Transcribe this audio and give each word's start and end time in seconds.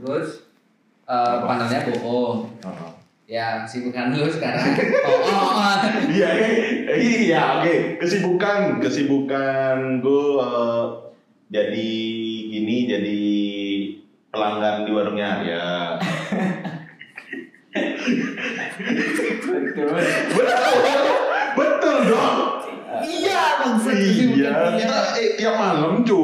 terus 0.00 0.48
eh 1.04 1.36
panelnya 1.44 1.84
Bo. 2.00 2.48
Oh. 2.64 3.00
Ya, 3.30 3.62
sibukan 3.62 4.10
lu 4.10 4.26
sekarang. 4.26 4.74
Oh, 5.06 5.22
oh, 5.30 5.54
oh. 5.54 5.74
Iya, 6.10 6.30
eh, 6.34 6.98
iya, 6.98 7.62
oke. 7.62 8.02
Kesibukan, 8.02 8.82
kesibukan 8.82 10.02
gue 10.02 10.26
eh, 10.42 10.84
jadi 11.54 11.92
gini, 12.50 12.76
jadi 12.90 13.22
pelanggan 14.34 14.82
di 14.82 14.90
warungnya 14.90 15.26
Arya. 15.38 15.66
Betul. 19.46 19.94
Betul, 21.54 21.96
dong. 22.10 22.38
Iya, 23.06 23.42
maksud 23.62 23.94
Iya, 23.94 24.50
kesibukan 24.74 24.98
eh, 25.22 25.30
tiap 25.38 25.54
malam 25.54 26.02
cu, 26.02 26.22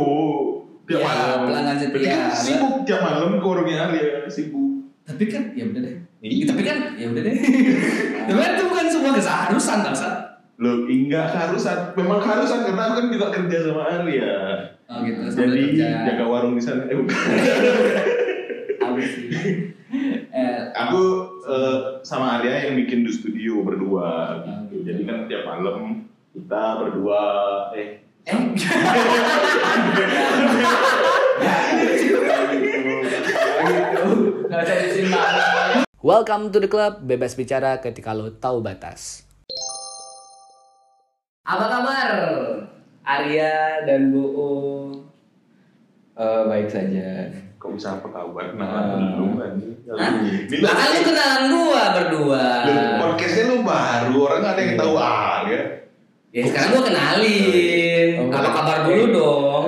tiap 0.86 0.96
Iya, 0.96 1.04
malam. 1.04 1.38
pelanggan 1.44 1.76
setia. 1.76 1.92
Berarti 1.92 2.08
kan 2.08 2.20
Sibuk 2.32 2.72
tiap 2.82 3.00
malam 3.00 3.26
ke 3.34 3.44
warungnya 3.44 3.76
Arya, 3.84 4.02
sibuk. 4.26 4.64
Tapi 5.02 5.22
kan 5.26 5.42
ya 5.52 5.62
udah 5.64 5.80
deh. 5.80 5.94
Iya. 6.20 6.44
Tapi 6.46 6.60
kan 6.62 6.76
ya 6.94 7.06
udah 7.06 7.22
deh. 7.22 7.34
Tapi 8.26 8.36
kan 8.36 8.50
itu 8.52 8.64
bukan 8.64 8.84
sebuah 8.88 9.12
keseharusan 9.14 9.78
kan, 9.82 9.92
Sat? 9.92 10.14
Loh, 10.56 10.84
enggak 10.84 11.24
keharusan. 11.28 11.76
Memang 11.94 12.18
keharusan 12.18 12.58
karena 12.64 12.80
aku 12.82 12.92
kan 12.96 13.06
juga 13.08 13.26
kerja 13.30 13.56
sama 13.62 13.80
Arya. 13.84 14.32
Oh 14.86 15.02
gitu, 15.02 15.18
Jadi 15.28 15.74
kerja. 15.74 15.86
jaga 16.06 16.24
warung 16.24 16.54
di 16.54 16.60
sana. 16.60 16.86
Eh, 16.86 16.94
bukan. 16.94 17.12
Habis 18.80 19.06
sih. 19.10 19.26
Eh, 20.28 20.56
Aku 20.72 21.00
eh, 21.42 21.76
sama 22.00 22.38
Arya 22.38 22.64
yang 22.64 22.74
bikin 22.78 23.02
di 23.02 23.10
studio 23.10 23.60
berdua 23.62 24.40
gitu. 24.42 24.82
Jadi 24.82 25.02
kan 25.02 25.26
tiap 25.26 25.42
malam 25.44 26.06
kita 26.30 26.62
berdua 26.78 27.20
eh 27.72 28.00
eh. 28.24 28.36
Nggak 34.46 34.60
usah 34.62 34.76
disimak. 34.80 35.26
Welcome 36.06 36.54
to 36.54 36.62
the 36.62 36.70
club, 36.70 37.02
bebas 37.02 37.34
bicara 37.34 37.82
ketika 37.82 38.14
lo 38.14 38.30
tahu 38.30 38.62
batas. 38.62 39.26
Apa 41.42 41.66
kabar? 41.66 42.08
Arya 43.02 43.82
dan 43.82 44.14
Bu 44.14 44.22
Eh, 46.14 46.42
baik 46.46 46.70
saja. 46.70 47.26
kok 47.58 47.74
bisa 47.74 47.98
apa 47.98 48.06
kabar? 48.06 48.54
Nah, 48.54 48.70
Ah. 48.70 49.18
belum 49.18 49.34
kan. 49.34 49.52
Kan 50.62 50.88
lu 50.94 51.00
kenalan 51.02 51.42
gua 51.50 51.82
berdua. 51.90 52.44
Podcastnya 53.02 53.42
lu 53.50 53.56
baru, 53.66 54.16
orang 54.22 54.38
nggak 54.38 54.54
ada 54.54 54.62
yang 54.62 54.78
tahu 54.78 54.94
Arya. 54.94 55.60
Ya 56.30 56.42
sekarang 56.46 56.70
gua 56.70 56.82
kenalin. 56.86 58.08
Oh, 58.14 58.30
Apa 58.30 58.50
kabar 58.54 58.78
dulu 58.86 59.04
dong? 59.10 59.64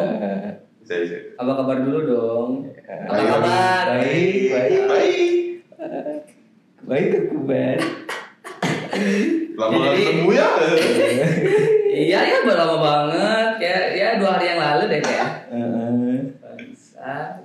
Bisa, 0.87 0.95
bisa. 1.03 1.17
Apa 1.35 1.51
kabar 1.59 1.77
dulu 1.83 1.99
dong? 2.07 2.49
Apa 2.87 3.11
Baik, 3.11 3.27
kabar? 3.27 3.83
Baik, 3.91 4.43
baik. 4.55 4.83
Baik. 4.87 5.48
Baik 6.85 7.09
aku 7.27 7.37
Ben. 7.45 7.79
Lama 9.59 9.75
Jadi- 9.75 10.05
ketemu 10.05 10.31
ya. 10.33 10.49
Iya 11.89 12.21
ya 12.23 12.37
baru 12.47 12.59
lama 12.63 12.77
banget. 12.79 13.51
Ya 13.59 13.77
ya 13.91 14.09
dua 14.23 14.39
hari 14.39 14.47
yang 14.55 14.61
lalu 14.63 14.85
deh 14.95 15.01
kayak. 15.03 15.31
Bangsa. 16.39 17.43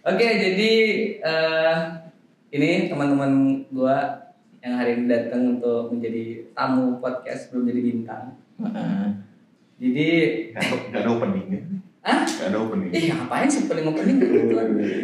Oke, 0.00 0.26
jadi 0.26 0.72
eh, 1.20 1.74
ini 2.50 2.88
teman-teman 2.88 3.64
gua 3.68 4.28
yang 4.60 4.76
hari 4.76 4.96
ini 4.96 5.04
datang 5.08 5.58
untuk 5.58 5.90
menjadi 5.92 6.48
tamu 6.54 7.00
podcast 7.02 7.50
belum 7.50 7.68
jadi 7.68 7.80
bintang. 7.82 8.24
Jadi, 9.80 10.08
nggak 10.52 11.00
ada 11.00 11.10
openingnya. 11.16 11.60
Ah, 12.00 12.24
Nggak 12.24 12.48
ada 12.48 12.58
opening. 12.58 12.90
ih 12.90 13.04
ngapain 13.10 13.48
sih 13.48 13.68
paling 13.68 13.84
opening 13.84 14.16
gitu? 14.18 14.36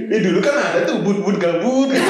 Eh 0.08 0.20
dulu 0.26 0.38
kan 0.40 0.54
ada 0.56 0.80
tuh 0.84 1.04
bud-bud 1.04 1.36
gabut. 1.36 1.88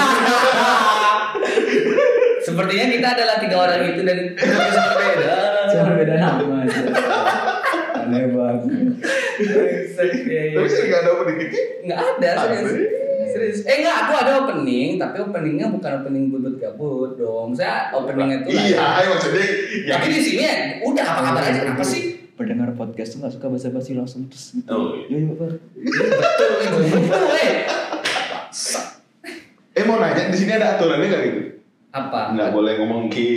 Sepertinya 2.46 2.86
kita 2.88 3.08
adalah 3.18 3.36
tiga 3.42 3.56
orang 3.58 3.80
itu 3.90 4.00
dan 4.06 4.18
sangat 4.38 4.94
berbeda. 4.94 5.34
Cuma 5.66 5.90
beda 5.98 6.14
nama 6.14 6.56
aja. 6.62 6.80
Aneh 8.06 8.24
banget. 8.30 8.70
Tapi 10.54 10.68
sih 10.70 10.82
nggak 10.86 11.00
ada 11.02 11.10
opening 11.10 11.36
gitu. 11.42 11.56
Nggak 11.84 11.98
ada, 11.98 12.30
serius. 12.46 12.70
Serius. 13.26 13.58
Eh 13.66 13.82
nggak, 13.82 13.96
aku 14.06 14.12
ada 14.14 14.32
opening, 14.46 14.96
tapi 14.96 15.16
openingnya 15.18 15.66
bukan 15.68 15.90
opening 16.00 16.24
bubut 16.30 16.54
gabut 16.56 17.18
dong. 17.18 17.50
Saya 17.50 17.90
openingnya 17.90 18.46
itu 18.46 18.48
Iya, 18.54 19.10
maksudnya 19.10 19.44
ya. 19.82 19.92
Tapi 19.98 20.06
di 20.08 20.20
sini 20.22 20.42
ya, 20.46 20.54
udah 20.86 21.04
apa 21.04 21.20
kabar 21.26 21.42
aja, 21.50 21.60
apa 21.66 21.84
sih? 21.84 22.15
Pendengar 22.36 22.68
podcast 22.70 23.16
tuh 23.16 23.24
gak 23.24 23.32
suka 23.32 23.48
basa-basi 23.48 23.96
langsung 23.96 24.28
terus 24.28 24.52
gitu. 24.54 24.68
Oh, 24.68 24.92
Yo 25.08 25.16
yo 25.18 25.32
Bar. 25.34 25.56
Betul, 25.56 26.52
eh, 29.72 29.84
mau 29.84 29.96
nanya 29.96 30.28
di 30.28 30.36
sini 30.36 30.52
ada 30.52 30.76
aturannya 30.76 31.06
nggak 31.06 31.22
gitu? 31.22 31.40
Apa? 31.90 32.32
Nggak 32.32 32.50
boleh 32.50 32.72
ngomong 32.76 33.08
ki. 33.08 33.28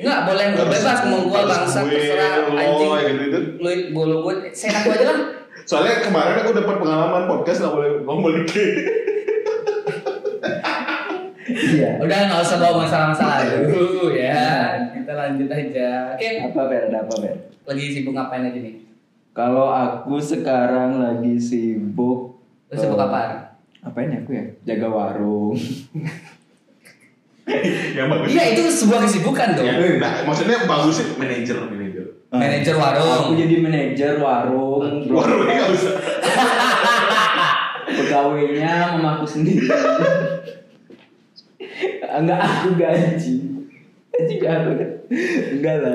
Nggak 0.00 0.20
boleh, 0.24 0.44
nggak 0.50 0.60
Harus- 0.62 0.76
bebas 0.76 0.98
ngomong 1.02 1.22
gua 1.26 1.38
harus 1.38 1.52
bangsa 1.54 1.78
gue, 1.82 1.92
terserah 1.94 2.30
lo, 2.38 2.52
anjing. 2.52 2.92
gitu 3.06 3.22
gitu. 3.22 3.38
Lu 3.58 3.68
bulu 3.94 4.16
gue, 4.22 4.34
saya 4.52 4.72
aku 4.76 4.88
aja 4.92 5.04
lah. 5.06 5.18
Soalnya 5.64 5.94
kemarin 6.02 6.36
aku 6.38 6.50
dapat 6.54 6.76
pengalaman 6.78 7.22
podcast 7.26 7.58
nggak 7.60 7.74
boleh 7.74 7.90
ngomong 8.02 8.44
ki. 8.44 8.66
Iya. 11.48 11.90
Udah 11.98 12.18
nggak 12.28 12.40
usah 12.44 12.56
bawa 12.58 12.84
masalah-masalah 12.84 13.36
dulu 13.64 14.12
ya. 14.16 14.17
Lanjut 15.28 15.52
aja. 15.52 16.16
Oke, 16.16 16.28
Apa 16.40 16.60
Ber? 16.64 16.82
Ada 16.88 17.04
apa 17.04 17.14
Ber? 17.20 17.36
lagi 17.68 17.92
sibuk 17.92 18.16
ngapain 18.16 18.48
aja 18.48 18.56
nih? 18.64 18.80
Kalau 19.36 19.68
aku 19.68 20.16
sekarang 20.16 21.04
lagi 21.04 21.36
sibuk. 21.36 22.40
Lu 22.72 22.74
sibuk 22.74 22.96
eh, 22.96 23.04
apa? 23.04 23.20
Apain 23.84 24.08
ya 24.08 24.24
aku 24.24 24.32
ya? 24.32 24.44
Jaga 24.64 24.88
warung. 24.88 25.52
Yang 27.96 28.06
bagus. 28.08 28.28
Iya 28.28 28.44
itu 28.56 28.62
sebuah 28.68 29.00
kesibukan 29.04 29.48
dong. 29.56 29.64
Ya, 29.64 29.76
nah, 30.00 30.12
maksudnya 30.28 30.68
bagus 30.68 31.00
sih 31.00 31.06
manajer 31.16 31.56
manajer. 31.64 32.04
Manajer 32.28 32.74
Aku 32.76 32.84
warung. 32.84 33.36
jadi 33.36 33.54
manajer 33.60 34.12
warung. 34.20 35.08
Warungnya 35.08 35.54
nggak 35.56 35.70
usah. 35.72 35.94
Pegawainya 37.98 39.00
memaku 39.00 39.24
sendiri. 39.24 39.64
Enggak 42.20 42.40
aku 42.40 42.76
gaji. 42.76 43.57
Gaji 44.18 44.34
aku. 44.42 44.70
Enggak 45.54 45.76
lah. 45.78 45.94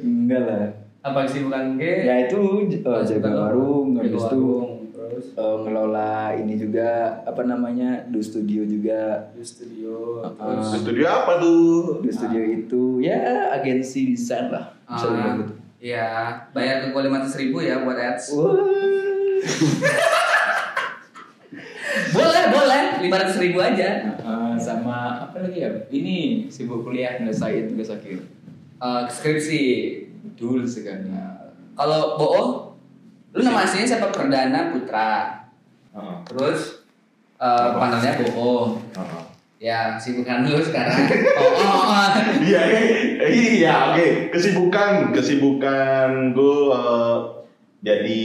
Enggak 0.00 0.42
lah. 0.48 0.64
Apa 1.00 1.24
kesibukan 1.28 1.76
gue? 1.76 2.04
Ya 2.04 2.28
itu 2.28 2.40
eh, 2.68 3.02
jaga 3.04 3.28
warung, 3.32 3.96
habis 3.96 4.20
itu 4.20 4.44
terus 4.92 5.26
eh, 5.32 5.56
ngelola 5.64 6.36
ini 6.36 6.60
juga 6.60 7.20
apa 7.24 7.40
namanya 7.44 8.04
do 8.08 8.20
studio 8.20 8.64
juga 8.64 9.32
di 9.32 9.44
studio. 9.44 10.20
Ah. 10.36 10.60
Terus 10.60 10.80
Studio 10.84 11.04
apa 11.08 11.32
tuh? 11.40 12.00
do 12.00 12.08
studio 12.12 12.40
itu 12.40 13.00
ya 13.00 13.48
agensi 13.52 14.12
desain 14.12 14.48
lah 14.48 14.72
bisa 14.84 15.04
Ah, 15.04 15.12
dibilang 15.12 15.36
gitu. 15.40 15.54
Iya, 15.80 16.08
bayar 16.52 16.76
ke 16.84 16.92
gue 16.92 17.02
lima 17.08 17.24
ribu 17.24 17.56
ya 17.64 17.80
buat 17.80 17.96
ads. 17.96 18.24
Boleh, 22.10 22.42
boleh, 22.54 22.82
lima 23.02 23.16
ratus 23.18 23.36
ribu 23.38 23.58
aja. 23.60 24.14
Ah, 24.22 24.39
sama 24.60 25.24
apa 25.24 25.40
lagi 25.40 25.64
ya? 25.64 25.70
Ini 25.88 26.46
sibuk 26.52 26.84
kuliah 26.84 27.16
ngelesain 27.18 27.72
tugas 27.72 27.90
akhir. 27.90 28.20
Eh, 28.80 29.02
skripsi. 29.08 29.62
Betul 30.20 30.68
sekali. 30.68 31.08
Kalau 31.72 32.20
Bo'o, 32.20 32.42
lu 33.32 33.40
nama 33.40 33.64
aslinya 33.64 33.88
siapa? 33.96 34.12
Perdana 34.12 34.68
Putra. 34.68 35.42
Heeh. 35.96 36.16
Terus 36.28 36.84
eh 37.40 37.70
panelnya 37.80 38.20
Bo'o. 38.20 38.76
Heeh. 38.92 39.24
Ya, 39.60 40.00
sibukan 40.00 40.48
lu 40.48 40.56
sekarang. 40.56 40.96
Oh, 41.40 41.52
oh, 41.52 41.84
oh. 41.92 42.08
Iya, 42.40 42.60
iya, 43.28 43.74
oke. 43.92 44.32
Kesibukan, 44.32 45.12
kesibukan 45.12 46.32
gue 46.32 46.72
eh, 46.72 47.16
jadi 47.84 48.24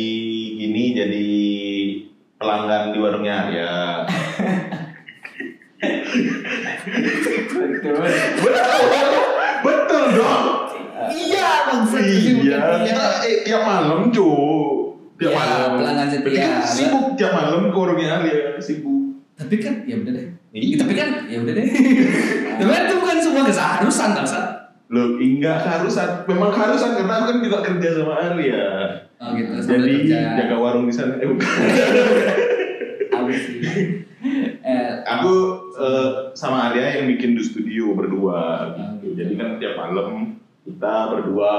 gini, 0.56 0.84
jadi 0.96 1.28
pelanggan 2.40 2.96
di 2.96 3.00
warungnya 3.04 3.36
Arya. 3.48 3.74
Betul. 6.86 7.94
Betul, 8.36 9.24
betul 9.62 10.04
dong. 10.14 10.46
Iya, 11.06 11.50
Iya, 11.96 12.60
kita 12.82 13.06
eh, 13.24 13.38
tiap 13.46 13.62
malam 13.62 14.10
cu, 14.10 14.28
tiap 15.16 15.32
Ya, 15.32 15.38
malam. 15.38 15.70
pelanggan 15.78 16.08
setia. 16.10 16.40
Kan 16.40 16.52
sibuk 16.64 17.06
tiap 17.14 17.32
malam 17.32 17.70
ke 17.70 17.78
warungnya 17.78 18.20
Arya, 18.20 18.58
sibuk. 18.58 19.22
Tapi 19.36 19.56
kan, 19.60 19.84
ya 19.84 19.96
udah 19.98 20.12
deh. 20.12 20.28
Iya. 20.52 20.76
Tapi 20.80 20.94
kan, 20.94 21.10
ya 21.28 21.38
udah 21.40 21.54
deh. 21.54 21.66
Tapi 22.58 22.70
kan 22.70 22.82
itu 22.86 22.96
bukan 22.98 23.18
sebuah 23.20 23.44
keseharusan, 23.46 24.10
kan, 24.16 24.26
Sat? 24.26 24.46
Loh, 24.88 25.18
enggak 25.18 25.60
keharusan. 25.62 26.24
Memang 26.26 26.50
keharusan 26.52 26.92
karena 26.96 27.14
aku 27.18 27.26
kan 27.28 27.38
juga 27.42 27.58
kerja 27.62 27.88
sama 27.92 28.14
Arya. 28.16 28.64
Oh 29.16 29.32
gitu, 29.32 29.52
Jadi 29.58 29.92
kerja. 30.04 30.20
jaga 30.38 30.56
warung 30.56 30.86
di 30.86 30.94
sana. 30.94 31.16
Eh, 31.18 31.28
bukan. 31.28 31.48
malam 39.92 40.40
kita 40.66 40.96
berdua 41.14 41.54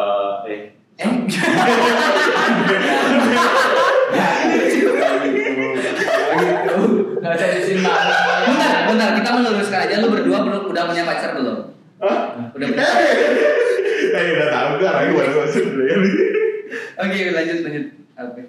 eh 0.51 0.75
eh. 0.99 1.13
Gitu. 6.47 7.87
Bentar, 8.47 8.73
bentar, 8.89 9.09
kita 9.19 9.31
meluruskan 9.35 9.81
aja 9.87 9.95
lu 10.01 10.09
berdua 10.11 10.39
belum 10.47 10.63
udah 10.71 10.83
punya 10.89 11.03
pacar 11.05 11.31
belum? 11.37 11.59
Hah? 12.01 12.19
Udah 12.55 12.67
punya. 12.71 12.87
Eh 14.17 14.27
udah 14.39 14.49
tahu 14.49 14.71
kan 14.81 14.93
lagi 15.03 15.11
baru 15.13 15.33
masuk 15.45 15.65
Oke, 16.97 17.19
lanjut 17.35 17.59
lanjut. 17.67 17.85
Oke. 18.17 18.43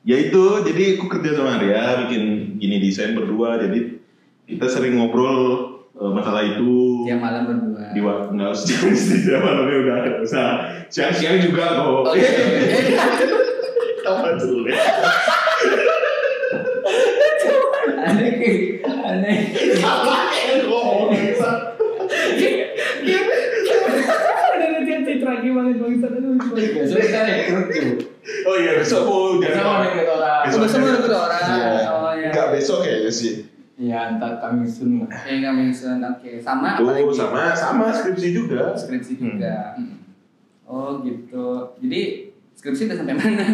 Ya 0.00 0.16
itu, 0.16 0.44
jadi 0.64 0.82
aku 0.96 1.06
kerja 1.12 1.36
sama 1.36 1.60
Arya 1.60 2.06
bikin 2.06 2.56
gini 2.56 2.80
desain 2.80 3.12
berdua, 3.12 3.60
jadi 3.60 4.00
kita 4.48 4.66
sering 4.70 4.96
ngobrol 4.96 5.36
eh, 5.36 5.60
masalah 6.00 6.40
itu 6.42 7.04
Tiap 7.04 7.20
malam 7.20 7.42
berdua. 7.44 7.92
di 7.92 8.00
waktu 8.00 8.32
nggak 8.32 8.50
usah 8.50 8.66
siang 9.20 9.42
malamnya 9.44 9.76
udah 9.76 9.96
nggak 10.00 10.18
usah 10.24 10.46
siang-siang 10.88 11.36
juga 11.38 11.76
kok. 11.76 11.84
Oh 12.08 12.14
iya. 12.16 12.30
Apa 14.00 14.28
dulu 14.40 14.64
ya? 14.64 14.80
Aneh 18.00 18.80
aneh. 18.82 19.36
Apa 19.76 20.14
yang 20.32 20.60
ngomong 20.66 21.12
bisa? 21.12 21.76
Ada 24.50 24.66
dia 24.82 24.98
citra 25.04 25.32
banget 25.40 25.76
bangsa 25.78 26.06
aduh. 26.08 26.34
Besok 26.56 26.98
kita 27.00 27.20
rekrut 27.28 27.66
tuh. 27.68 27.92
Oh 28.48 28.54
iya 28.56 28.72
besok 28.80 29.00
mau 29.04 29.36
Besok 29.36 29.62
mau 29.62 29.84
rekrut 29.84 30.08
orang. 30.08 30.42
Oh, 30.48 30.58
besok 30.58 30.78
mau 30.80 30.90
rekrut 30.90 31.14
orang. 31.14 31.44
Iya. 31.44 31.68
Oh, 31.90 32.12
iya. 32.16 32.28
Nggak 32.32 32.48
besok 32.56 32.78
kayaknya 32.82 33.12
sih. 33.12 33.32
Iya, 33.80 34.14
ntar 34.14 34.36
kami 34.38 34.68
sun 34.68 35.00
lah. 35.00 35.08
Oke, 35.08 35.40
nggak 35.40 35.54
mention. 35.56 35.98
Oke, 36.04 36.36
sama 36.36 36.76
apa 36.76 36.78
Tuh 36.78 36.86
lagi? 36.92 37.16
sama 37.16 37.40
sama 37.50 37.84
skripsi 37.88 38.28
juga. 38.30 38.76
Skripsi 38.76 39.16
Hmm. 39.16 39.40
juga. 39.40 39.56
Oh 40.68 41.00
gitu. 41.00 41.48
Jadi 41.80 42.28
skripsi 42.52 42.86
udah 42.86 42.94
sampai 42.94 43.16
mana? 43.16 43.46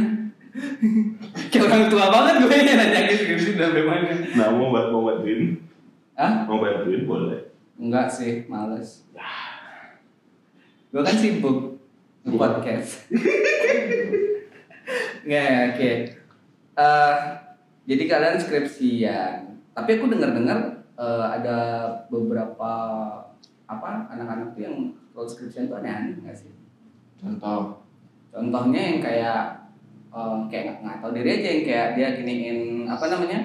Kayak 1.48 1.62
orang 1.64 1.84
tua 1.86 2.04
banget 2.10 2.34
gue 2.42 2.50
yang 2.50 2.74
nanya 2.74 3.00
skripsi 3.08 3.48
udah 3.54 3.64
sampai 3.70 3.84
mana? 3.84 4.08
Nah 4.34 4.46
mau 4.50 4.66
buat 4.68 4.86
mau 4.90 5.00
bantuin, 5.06 5.62
Hah? 6.12 6.44
mau 6.44 6.58
bantuin 6.58 7.06
boleh. 7.06 7.40
Enggak 7.78 8.06
sih, 8.10 8.42
males. 8.46 9.06
Gue 10.90 11.00
kan 11.00 11.14
sibuk 11.14 11.78
Iya. 12.26 12.34
podcast. 12.34 13.06
Nggak, 15.22 15.46
oke. 15.70 15.90
Eh, 16.76 17.14
jadi 17.84 18.02
kalian 18.04 18.36
skripsian. 18.36 19.45
Tapi 19.76 19.90
aku 20.00 20.08
dengar-dengar 20.08 20.58
eh, 20.96 21.26
ada 21.36 21.56
beberapa 22.08 22.72
apa 23.68 23.88
anak-anak 24.08 24.56
tuh 24.56 24.62
yang 24.64 24.76
skripsian 25.12 25.68
tuh 25.68 25.84
aneh-aneh 25.84 26.16
nggak 26.24 26.32
sih? 26.32 26.52
Contoh. 27.20 27.84
Contohnya 28.32 28.80
yang 28.80 28.98
kayak 29.04 29.40
eh, 30.08 30.36
kayak 30.48 30.62
nggak 30.64 30.78
nggak 30.80 30.98
tahu 31.04 31.12
diri 31.12 31.30
aja 31.36 31.48
yang 31.52 31.64
kayak 31.68 31.88
dia 31.94 32.08
giniin 32.16 32.58
apa 32.88 33.04
namanya 33.12 33.40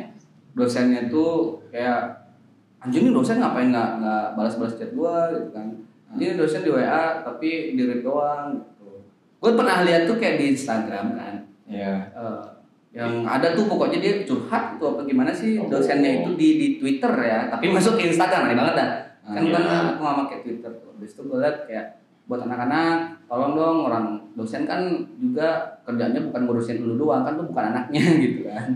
dosennya 0.55 1.11
tuh 1.11 1.59
kayak 1.71 2.31
anjing 2.79 3.07
nih 3.07 3.13
dosen 3.13 3.39
ngapain 3.39 3.71
nggak 3.71 3.89
nggak 4.03 4.25
balas-balas 4.35 4.75
chat 4.75 4.91
gua 4.91 5.31
gitu 5.31 5.53
kan 5.53 5.67
ini 6.11 6.35
dosen 6.35 6.65
di 6.65 6.71
WA 6.73 7.23
tapi 7.23 7.77
di 7.77 7.81
read 7.87 8.03
doang 8.03 8.59
gitu 8.59 8.99
gue 9.39 9.51
pernah 9.55 9.87
lihat 9.87 10.11
tuh 10.11 10.19
kayak 10.19 10.35
di 10.43 10.45
Instagram 10.51 11.15
kan 11.15 11.35
Iya. 11.71 12.11
eh, 12.11 12.39
yang 12.91 13.23
ada 13.23 13.55
tuh 13.55 13.65
pokoknya 13.65 13.97
dia 13.97 14.13
curhat 14.23 14.75
tuh 14.75 14.93
apa 14.93 15.07
gimana 15.07 15.31
sih 15.31 15.55
Oh. 15.55 15.71
dosennya 15.71 16.21
itu 16.21 16.35
di 16.35 16.49
di 16.59 16.67
Twitter 16.75 17.11
ya. 17.17 17.47
Tapi 17.47 17.71
masuk 17.71 17.95
ke 17.95 18.11
Instagram 18.11 18.51
aneh 18.51 18.57
banget 18.57 18.75
dah. 18.75 18.89
Kan 19.23 19.41
Iya. 19.41 19.55
kan 19.55 19.85
aku 19.89 20.01
nggak 20.01 20.17
pakai 20.27 20.37
Twitter 20.43 20.71
tuh. 20.75 20.89
Habis 20.91 21.11
itu 21.15 21.21
gue 21.23 21.37
liat 21.39 21.57
kayak 21.65 21.85
buat 22.27 22.43
anak-anak 22.43 22.97
tolong 23.27 23.53
dong 23.53 23.77
orang 23.85 24.05
dosen 24.35 24.63
kan 24.63 24.79
juga 25.17 25.79
kerjanya 25.83 26.19
bukan 26.21 26.41
ngurusin 26.43 26.79
lu 26.79 26.95
doang 26.95 27.23
kan 27.23 27.35
tuh 27.35 27.47
bukan 27.47 27.63
anaknya 27.71 28.03
gitu 28.23 28.39
kan. 28.45 28.67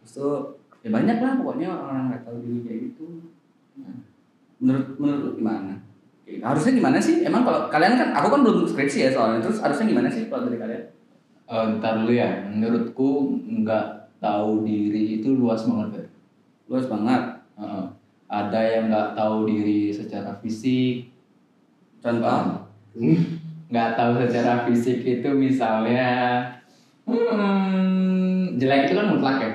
Terus 0.00 0.12
tuh 0.14 0.36
ya 0.80 0.88
banyak 0.90 1.16
lah 1.18 1.32
pokoknya 1.36 1.68
orang 1.68 2.08
nggak 2.08 2.22
tahu 2.24 2.36
diri 2.40 2.60
kayak 2.62 2.80
gitu. 2.92 3.06
Menurut 4.60 4.88
menurut 5.00 5.20
lu 5.22 5.32
gimana? 5.34 5.74
Harusnya 6.30 6.72
gimana 6.76 7.00
sih? 7.00 7.24
Emang 7.24 7.42
kalau 7.42 7.66
kalian 7.66 7.96
kan 7.96 8.08
aku 8.12 8.28
kan 8.28 8.40
belum 8.44 8.62
skripsi 8.62 8.98
ya 9.02 9.10
soalnya. 9.10 9.40
Terus 9.40 9.58
harusnya 9.58 9.86
gimana 9.88 10.06
sih 10.06 10.28
kalau 10.28 10.46
dari 10.46 10.60
kalian 10.60 10.82
Eh, 11.50 11.66
ntar 11.82 11.98
dulu 11.98 12.14
ya, 12.14 12.46
menurutku 12.46 13.34
nggak 13.42 14.14
tahu 14.22 14.62
diri 14.62 15.18
itu 15.18 15.34
luas 15.34 15.66
banget. 15.66 15.98
Fer. 15.98 16.06
luas 16.70 16.86
banget. 16.86 17.22
Heeh. 17.58 17.84
Ada 18.30 18.60
yang 18.62 18.84
nggak 18.94 19.18
tahu 19.18 19.50
diri 19.50 19.90
secara 19.90 20.30
fisik, 20.38 21.10
contoh? 21.98 22.62
Nggak 23.66 23.98
tahu 23.98 24.22
secara 24.22 24.62
fisik 24.70 25.02
itu 25.02 25.26
misalnya 25.34 26.06
hmm, 27.10 28.54
jelek 28.54 28.86
itu 28.86 28.94
kan 28.94 29.10
mutlak 29.10 29.36
ya? 29.42 29.50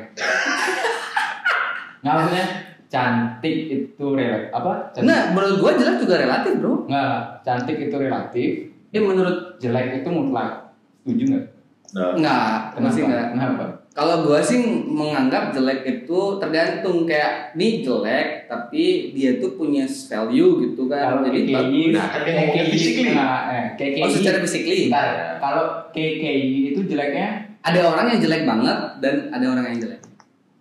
Nggak 2.04 2.14
maksudnya 2.20 2.46
cantik 2.92 3.56
itu 3.72 4.06
relatif 4.12 4.52
apa? 4.52 4.92
Cantik, 4.92 5.08
nah 5.08 5.32
menurut 5.32 5.64
gua 5.64 5.72
jelek 5.80 6.04
juga 6.04 6.16
relatif 6.20 6.60
bro. 6.60 6.84
Nggak 6.92 7.16
cantik 7.48 7.80
itu 7.80 7.96
relatif. 7.96 8.52
Ya 8.92 9.00
menurut 9.00 9.56
jelek 9.64 10.04
itu 10.04 10.10
mutlak. 10.12 10.76
Setuju 11.00 11.24
nggak 11.32 11.55
Nah, 11.96 12.12
nggak 12.20 12.76
gua 12.76 12.92
sih 12.92 13.02
nggak. 13.08 13.26
Kenapa? 13.32 13.64
Kalau 13.96 14.28
gua 14.28 14.44
sih 14.44 14.60
menganggap 14.84 15.56
jelek 15.56 15.88
itu 15.88 16.20
tergantung 16.44 17.08
kayak 17.08 17.56
ini 17.56 17.80
jelek 17.80 18.52
tapi 18.52 19.16
dia 19.16 19.40
tuh 19.40 19.56
punya 19.56 19.88
value 19.88 20.52
gitu 20.68 20.92
kan. 20.92 21.16
Kalau 21.16 21.22
jadi 21.32 21.40
KKI 21.40 21.56
bagus. 21.56 21.94
Nah, 21.96 22.08
kan 22.12 22.20
dia 22.28 22.34
ngomongin 22.36 22.68
physically. 22.68 23.12
nah, 23.16 23.40
eh, 23.48 23.66
KKI 23.80 24.04
oh 24.04 24.10
secara 24.12 24.38
physically? 24.44 24.82
Bentar, 24.92 25.40
kalau 25.40 25.66
KKI 25.96 26.76
itu 26.76 26.82
jeleknya? 26.84 27.28
Ada 27.64 27.80
orang 27.88 28.06
yang 28.12 28.20
jelek 28.20 28.44
banget 28.44 28.80
dan 29.00 29.16
ada 29.32 29.46
orang 29.48 29.66
yang 29.72 29.80
jelek. 29.80 30.02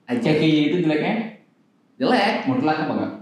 Aja. 0.07 0.31
KKI 0.31 0.61
itu 0.71 0.77
jeleknya? 0.87 1.15
Jelek. 1.99 2.47
Mutlak 2.47 2.87
apa 2.87 2.93
enggak 2.95 3.13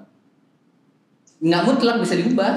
nggak 1.42 1.62
mutlak 1.66 1.98
bisa 1.98 2.14
diubah. 2.14 2.54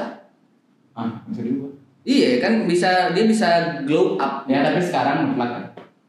Ah 0.94 1.26
bisa 1.26 1.42
diubah 1.42 1.75
iya 2.06 2.40
kan 2.40 2.64
bisa 2.64 3.12
dia 3.12 3.26
bisa 3.26 3.50
glow 3.84 4.16
up. 4.16 4.46
Ya 4.46 4.62
tapi 4.62 4.80
sekarang 4.80 5.34
mutlak 5.34 5.50
kan? 5.52 5.64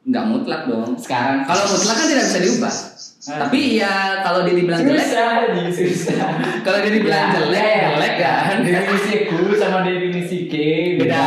Nggak 0.07 0.25
mutlak 0.29 0.61
dong. 0.69 0.95
Sekarang. 0.95 1.43
Kalau 1.43 1.65
mutlak 1.67 1.97
kan 1.97 2.07
tidak 2.07 2.25
bisa 2.29 2.41
diubah. 2.41 2.75
Ah. 3.27 3.43
tapi 3.43 3.75
ya 3.75 4.23
kalau 4.23 4.47
dia 4.47 4.55
dibilang 4.55 4.87
jelek 4.87 5.03
susah 5.03 5.51
susah 5.75 6.31
kalau 6.67 6.79
dia 6.79 6.95
dibilang 6.95 7.27
Ya, 7.27 7.35
jelek 7.43 7.59
ya, 7.59 7.75
ya. 7.75 7.89
jelek 7.91 8.15
kan? 8.23 8.55
Definisi 8.63 9.15
ku 9.27 9.37
sama 9.59 9.79
definisi 9.83 10.37
K 10.47 10.55
beda. 11.03 11.27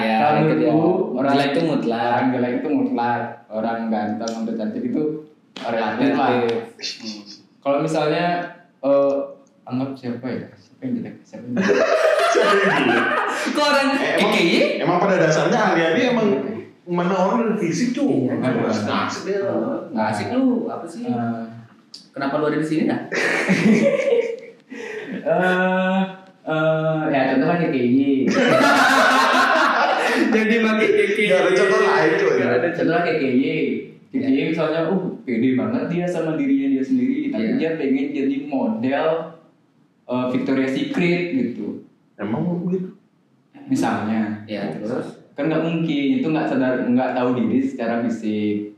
Ya. 0.00 0.14
Kalau 0.24 0.32
menurutku 0.40 0.80
orang 1.20 1.32
jelek 1.36 1.48
itu 1.52 1.60
mutlak. 1.68 2.00
orang 2.16 2.26
jelek 2.32 2.52
itu 2.56 2.68
mutlak. 2.72 3.20
Orang 3.52 3.78
ganteng 3.92 4.32
atau 4.40 4.54
cantik 4.56 4.82
itu 4.88 5.02
relatif. 5.60 6.08
Lah 6.16 6.28
Relatif. 6.32 6.58
kalau 7.60 7.78
misalnya 7.84 8.26
eh 8.80 9.13
anggap 9.64 9.90
siapa 9.94 10.26
ya? 10.26 10.46
Siapa 10.54 10.80
yang 10.82 10.92
jelek? 10.98 11.14
Siapa 11.22 11.42
yang 11.42 11.54
jelek? 11.56 11.76
Kok 13.54 13.64
orang 13.64 13.88
Eh, 13.94 14.16
emang, 14.16 14.30
KKI 14.30 14.56
emang 14.80 14.96
pada 14.98 15.16
dasarnya 15.18 15.60
dia 15.94 16.04
emang 16.10 16.28
mana 16.84 17.14
orang 17.14 17.54
dari 17.54 17.64
fisik 17.64 17.88
cuy. 17.92 18.28
Iya, 18.28 18.32
Nggak 18.36 18.52
iya. 18.52 19.06
asik 19.06 19.22
dia. 19.24 19.40
nggak 19.88 20.06
asik 20.10 20.26
lu. 20.32 20.66
Apa 20.66 20.84
sih? 20.84 21.00
Eh, 21.04 21.40
kenapa 22.10 22.34
lu 22.36 22.44
ada 22.46 22.56
di 22.56 22.64
sini 22.64 22.82
dah 22.84 23.00
eh 25.24 26.00
eh, 26.44 27.00
ya 27.08 27.20
contoh 27.32 27.46
kan 27.48 27.58
KKI 27.60 28.26
jadi 30.34 30.54
makin 30.60 30.88
KKI 30.90 31.24
Nggak 31.24 31.40
ada 31.40 31.50
contoh 31.54 31.78
lain 31.80 32.10
cuy. 32.14 32.32
Nggak 32.34 32.52
ada 32.52 32.68
contoh 32.72 32.92
kan 32.92 33.04
KKI 33.04 33.52
KKI 34.10 34.40
misalnya 34.46 34.80
uh 34.86 35.02
pede 35.24 35.48
banget 35.54 35.82
dia 35.88 36.04
sama 36.04 36.34
dirinya 36.34 36.66
dia 36.70 36.82
sendiri. 36.84 37.30
Tapi 37.30 37.42
Iya. 37.44 37.54
dia 37.56 37.70
pengen 37.74 38.06
jadi 38.12 38.36
model 38.44 39.06
eh, 40.04 40.26
Victoria's 40.30 40.72
Secret 40.72 41.22
gitu. 41.32 41.82
Emang 42.14 42.44
begitu? 42.60 42.94
misalnya. 43.64 44.44
Ya 44.44 44.68
terus? 44.70 45.24
Kan 45.32 45.48
nggak 45.48 45.64
mungkin. 45.64 46.20
Itu 46.20 46.28
nggak 46.28 46.46
sadar 46.46 46.84
nggak 46.84 47.16
tahu 47.16 47.28
diri 47.34 47.64
secara 47.64 48.04
fisik. 48.04 48.76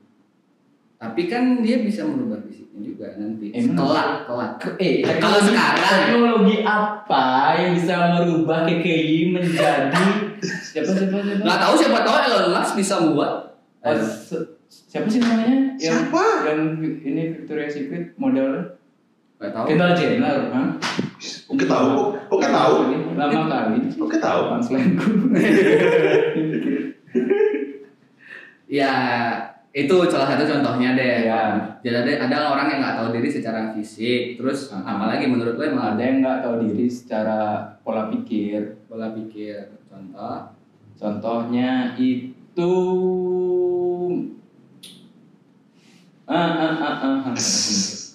Tapi 0.97 1.23
kan 1.27 1.61
dia 1.61 1.83
bisa 1.83 2.07
merubah 2.07 2.41
fisiknya 2.41 2.81
juga 2.81 3.07
nanti. 3.19 3.53
Emang? 3.53 3.77
kelak 3.77 4.11
kelak. 4.25 4.53
Eh 4.79 5.05
kalau 5.19 5.41
sekarang. 5.43 5.91
teknologi 6.07 6.57
apa 6.63 7.25
yang 7.59 7.71
bisa 7.75 7.95
merubah 8.15 8.65
KKI 8.65 9.19
menjadi 9.29 10.07
siapa 10.73 10.89
siapa 10.89 11.19
siapa? 11.21 11.43
Nggak 11.45 11.59
tahu 11.61 11.75
siapa 11.77 11.99
tahu 12.01 12.17
Elon 12.23 12.47
Musk 12.55 12.73
bisa 12.75 12.95
buat. 13.05 13.33
Oh, 13.87 13.95
se- 14.01 14.57
siapa 14.67 15.07
sih 15.07 15.21
namanya? 15.21 15.77
Yang 15.79 16.11
Siapa? 16.11 16.25
yang 16.49 16.61
ini 16.81 17.23
Victoria's 17.37 17.71
Secret 17.71 18.17
model 18.17 18.79
nggak 19.37 19.51
tahu. 19.53 19.65
Kendall 19.69 19.93
Jenner 19.93 20.37
Hah? 20.49 20.69
Oke 21.49 21.65
tahu, 21.65 22.13
kok 22.13 22.29
Oke 22.29 22.49
tahu, 22.53 22.75
lama 23.17 23.43
kali 23.49 23.79
Oke 23.97 24.17
tahu. 24.21 24.41
Panselku. 24.53 25.09
ya 28.67 28.93
itu 29.71 29.95
salah 30.09 30.33
satu 30.33 30.45
contohnya 30.49 30.97
deh 30.97 31.29
Ya. 31.29 31.41
jadi 31.85 32.01
ada, 32.03 32.13
ada 32.27 32.37
orang 32.51 32.67
yang 32.73 32.81
nggak 32.81 32.97
tahu 32.97 33.09
diri 33.15 33.29
secara 33.29 33.71
fisik 33.77 34.41
terus 34.41 34.73
Ah. 34.73 34.83
apalagi 34.97 35.29
menurut 35.29 35.61
lo 35.61 35.63
emang 35.69 35.95
ada 35.95 36.03
yang 36.03 36.25
nggak 36.25 36.41
tahu 36.43 36.55
diri 36.65 36.89
secara 36.89 37.63
pola 37.85 38.09
pikir 38.09 38.89
pola 38.89 39.13
pikir 39.13 39.77
contoh 39.87 40.51
contohnya 40.97 41.93
itu 42.01 42.73
ah 46.27 46.35
ah 46.57 46.75
ah 46.81 46.97
ah, 47.05 47.17
ah. 47.31 48.06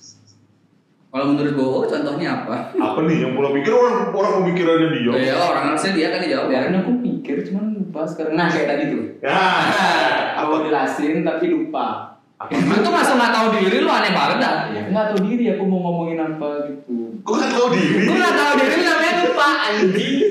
Kalau 1.11 1.25
menurut 1.35 1.53
gue, 1.59 1.91
contohnya 1.91 2.27
apa? 2.39 2.71
Apa 2.87 2.99
nih 3.03 3.27
yang 3.27 3.35
pola 3.35 3.51
pikir 3.51 3.75
orang 3.75 4.15
orang 4.15 4.31
pemikirannya 4.39 4.87
dia? 4.95 5.11
Ya 5.19 5.35
orang 5.43 5.63
harusnya 5.75 5.91
dia 5.91 6.07
kan 6.07 6.19
dijawab 6.23 6.47
ya. 6.47 6.59
Kemarin 6.63 6.79
aku 6.79 6.91
pikir 7.03 7.37
cuman 7.51 7.65
lupa 7.83 8.01
sekarang. 8.07 8.33
Nah 8.39 8.47
kayak 8.47 8.67
tadi 8.71 8.83
tuh. 8.87 9.03
Ya. 9.19 9.43
Aku 10.47 10.53
jelasin 10.63 11.27
tapi 11.27 11.45
lupa. 11.51 12.15
Emang 12.49 12.81
tuh 12.81 12.89
masa 12.89 13.13
nggak 13.19 13.33
tahu 13.37 13.47
diri 13.59 13.85
lu 13.85 13.91
aneh 13.91 14.15
banget 14.15 14.37
dah. 14.41 14.55
Ya 14.73 14.81
nggak 14.89 15.05
tahu 15.13 15.19
diri 15.29 15.45
aku 15.53 15.63
mau 15.67 15.79
ngomongin 15.85 16.17
apa 16.17 16.65
gitu. 16.73 17.21
Kok 17.21 17.33
nggak 17.37 17.51
tahu 17.53 17.67
diri? 17.75 18.01
Gue 18.07 18.17
nggak 18.17 18.37
tahu 18.39 18.51
diri 18.57 18.77
namanya 18.81 19.13
lupa 19.21 19.47
anjing. 19.67 20.17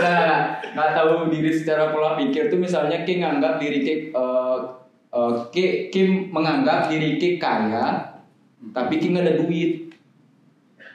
Nah, 0.00 0.56
nggak 0.72 0.90
tahu 0.96 1.28
diri 1.28 1.52
secara 1.52 1.92
pola 1.92 2.16
pikir 2.16 2.48
tuh 2.48 2.56
misalnya 2.56 3.04
Ki 3.04 3.20
nganggap 3.20 3.60
diri 3.60 3.84
Ki 3.84 3.94
eh, 4.08 4.58
eh, 5.12 5.34
Ki, 5.52 5.92
Ki 5.92 6.32
menganggap 6.32 6.88
diri 6.88 7.20
Ki 7.20 7.36
kaya, 7.36 8.09
tapi 8.70 8.92
nggak 8.98 9.24
ada 9.24 9.34
duit. 9.38 9.72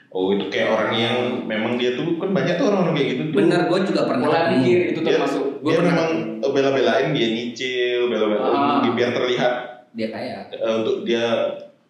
Oh 0.09 0.31
itu 0.31 0.47
kayak 0.47 0.69
orang 0.71 0.91
yang 0.95 1.15
memang 1.43 1.75
dia 1.75 1.91
tuh 1.93 2.15
kan 2.15 2.31
banyak 2.31 2.55
tuh 2.55 2.71
orang-orang 2.71 2.95
kayak 2.95 3.09
gitu. 3.11 3.21
tuh. 3.25 3.35
Bener, 3.35 3.59
gue 3.67 3.79
juga 3.83 4.01
pernah. 4.07 4.25
Pola 4.25 4.41
pikir 4.49 4.77
itu 4.89 4.99
Dia, 5.01 5.09
termasuk. 5.11 5.43
Gua 5.59 5.67
dia 5.67 5.75
pernah 5.75 5.91
memang 5.91 6.11
bela-belain 6.45 7.07
dia 7.11 7.27
nyicil, 7.27 7.99
bela-belain 8.07 8.47
Ah. 8.47 8.79
biar 8.87 9.11
terlihat 9.11 9.53
Dia 9.91 10.07
kaya. 10.07 10.37
eh, 10.47 10.73
untuk 10.73 11.03
dia 11.03 11.25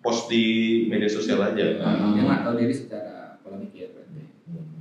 post 0.02 0.26
di 0.26 0.46
media 0.88 1.06
sosial 1.06 1.38
aja. 1.38 1.66
Ah. 1.78 2.18
Dia 2.18 2.24
nggak 2.24 2.42
tahu 2.42 2.56
diri 2.58 2.74
secara 2.74 3.38
pola 3.40 3.62
pikir 3.62 3.94
berarti. 3.94 4.22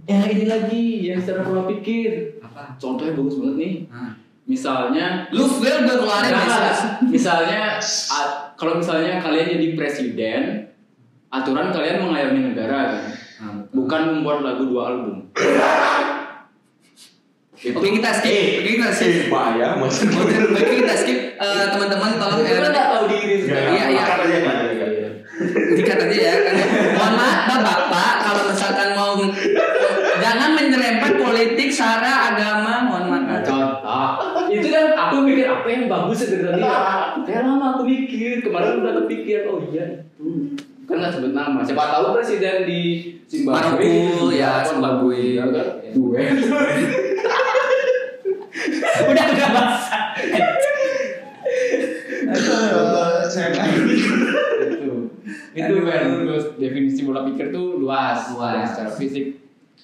Ya 0.04 0.18
ini 0.24 0.44
lagi 0.48 0.84
yang 1.04 1.20
secara 1.20 1.44
pola 1.44 1.68
pikir. 1.68 2.40
Apa? 2.40 2.80
Contohnya 2.80 3.12
bagus 3.12 3.36
banget 3.36 3.56
nih. 3.58 3.74
Nah. 3.92 4.12
Misalnya 4.44 5.28
Lu 5.32 5.44
fail 5.48 5.84
udah 5.84 5.96
bisnis. 6.00 6.80
misalnya 7.10 7.76
a- 8.08 8.32
kalau 8.60 8.76
misalnya 8.76 9.16
kalian 9.18 9.48
jadi 9.50 9.66
presiden, 9.72 10.40
aturan 11.34 11.74
kalian 11.74 11.98
mengayomi 11.98 12.40
negara 12.54 12.78
kan? 12.94 13.02
Betul. 13.44 13.66
bukan 13.74 14.02
membuat 14.14 14.38
lagu 14.46 14.62
dua 14.70 14.82
album. 14.94 15.16
Itu 17.58 17.76
Oke 17.80 17.88
kita 17.96 18.10
skip. 18.14 18.62
Oke 18.62 18.70
kita 18.78 18.88
skip. 18.94 19.10
Eh, 19.10 19.28
bahaya 19.32 19.74
mas. 19.80 19.96
Oke 20.04 20.36
oke, 20.38 20.74
kita 20.84 20.94
skip. 20.94 21.18
Eh, 21.34 21.64
Teman-teman 21.74 22.16
tolong 22.20 22.40
itu 22.44 22.50
kan 22.54 22.62
eh, 22.62 22.70
nggak 22.70 22.88
tahu 22.94 23.04
diri 23.10 23.34
sebenarnya. 23.42 23.72
Iya, 23.72 23.84
iya. 23.90 24.04
Aja. 24.04 25.08
dikat 25.74 25.98
aja 25.98 26.14
ya 26.14 26.34
kan. 26.46 26.54
Mohon 26.94 27.14
maaf 27.18 27.58
bapak 27.58 28.14
kalau 28.22 28.42
misalkan 28.54 28.88
mau 28.94 29.12
jangan 30.22 30.50
menyerempet 30.54 31.12
politik, 31.18 31.68
sara, 31.74 32.30
agama, 32.30 32.86
mohon 32.86 33.04
maaf. 33.10 33.42
Contoh, 33.42 34.46
itu 34.46 34.66
kan 34.70 34.94
aku 34.94 35.26
mikir 35.26 35.50
apa 35.50 35.66
yang 35.66 35.90
bagus 35.90 36.22
ya 36.22 36.38
dari 36.38 36.42
tadi. 36.46 36.62
Kayak 37.26 37.42
lama 37.50 37.66
aku 37.74 37.82
mikir, 37.82 38.46
kemarin 38.46 38.78
udah 38.78 38.92
kepikir, 39.04 39.50
oh 39.50 39.58
iya 39.74 40.06
itu. 40.06 40.54
Kan 40.84 40.96
nggak 41.00 41.12
sebut 41.12 41.32
nama. 41.32 41.60
Siapa 41.64 41.84
tahu 41.90 42.16
presiden 42.16 42.68
di 42.68 42.82
Zimbabwe. 43.24 43.88
Ya, 44.32 44.60
Zimbabwe. 44.62 45.40
Ya 45.40 45.44
kan? 45.48 45.68
Duet. 45.94 46.36
udah 49.04 49.24
udah 49.30 49.48
basah. 49.52 50.02
Itu 55.54 55.74
kan 55.86 56.02
terus 56.26 56.44
definisi 56.58 57.00
pola 57.06 57.22
pikir 57.24 57.54
tuh 57.54 57.78
luas, 57.78 58.34
Luas. 58.34 58.74
Secara 58.74 58.90
fisik 58.92 59.26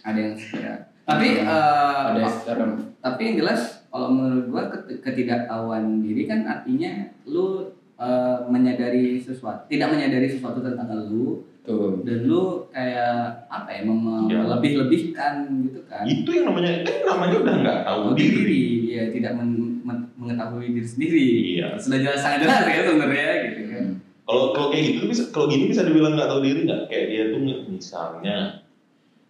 Ada 0.00 0.18
yang 0.18 0.34
secara. 0.34 0.90
Tapi 1.04 1.26
eh, 1.42 1.98
ada 2.06 2.18
yang 2.18 2.32
secara 2.32 2.64
tapi 3.00 3.20
yang 3.24 3.36
jelas 3.40 3.60
kalau 3.88 4.12
menurut 4.12 4.44
gua 4.52 4.62
ket- 4.68 5.00
ketidaktahuan 5.00 6.04
diri 6.04 6.28
kan 6.28 6.44
artinya 6.44 7.08
lu 7.24 7.64
eh, 8.00 8.38
menyadari 8.48 9.20
sesuatu, 9.20 9.68
tidak 9.68 9.92
menyadari 9.92 10.24
sesuatu 10.24 10.58
tentang 10.58 10.88
lu 11.06 11.44
tuh 11.60 12.00
dan 12.00 12.24
lu 12.24 12.64
kayak 12.68 13.44
apa 13.46 13.68
ya 13.68 13.84
mem- 13.84 14.24
Iya. 14.26 14.40
melebih-lebihkan 14.40 15.34
gitu 15.60 15.84
kan. 15.84 16.08
itu 16.08 16.24
yang 16.32 16.48
namanya 16.48 16.80
kan 16.80 16.96
namanya 17.06 17.36
udah 17.38 17.54
nggak 17.60 17.78
tahu 17.84 18.00
Tahu 18.02 18.16
diri. 18.16 18.32
diri, 18.40 18.62
ya 18.90 19.04
tidak 19.10 19.32
men- 19.36 19.84
men- 19.84 20.08
mengetahui 20.16 20.72
diri 20.72 20.88
sendiri. 20.88 21.26
Iya. 21.54 21.76
Sudah 21.76 22.00
jelas 22.00 22.16
sangat 22.18 22.48
jelas 22.48 22.64
ya 22.64 22.80
sebenarnya 22.82 23.28
gitu 23.46 23.60
kan. 23.68 23.84
Kalau 24.24 24.44
kalau 24.50 24.68
kayak 24.70 24.84
gitu 24.88 25.00
bisa 25.04 25.22
kalau 25.28 25.46
gini 25.46 25.68
bisa 25.68 25.82
dibilang 25.82 26.16
nggak 26.16 26.26
tahu 26.26 26.40
diri 26.40 26.60
nggak? 26.64 26.82
Kayak 26.88 27.04
dia 27.06 27.22
tuh 27.28 27.40
misalnya 27.68 28.36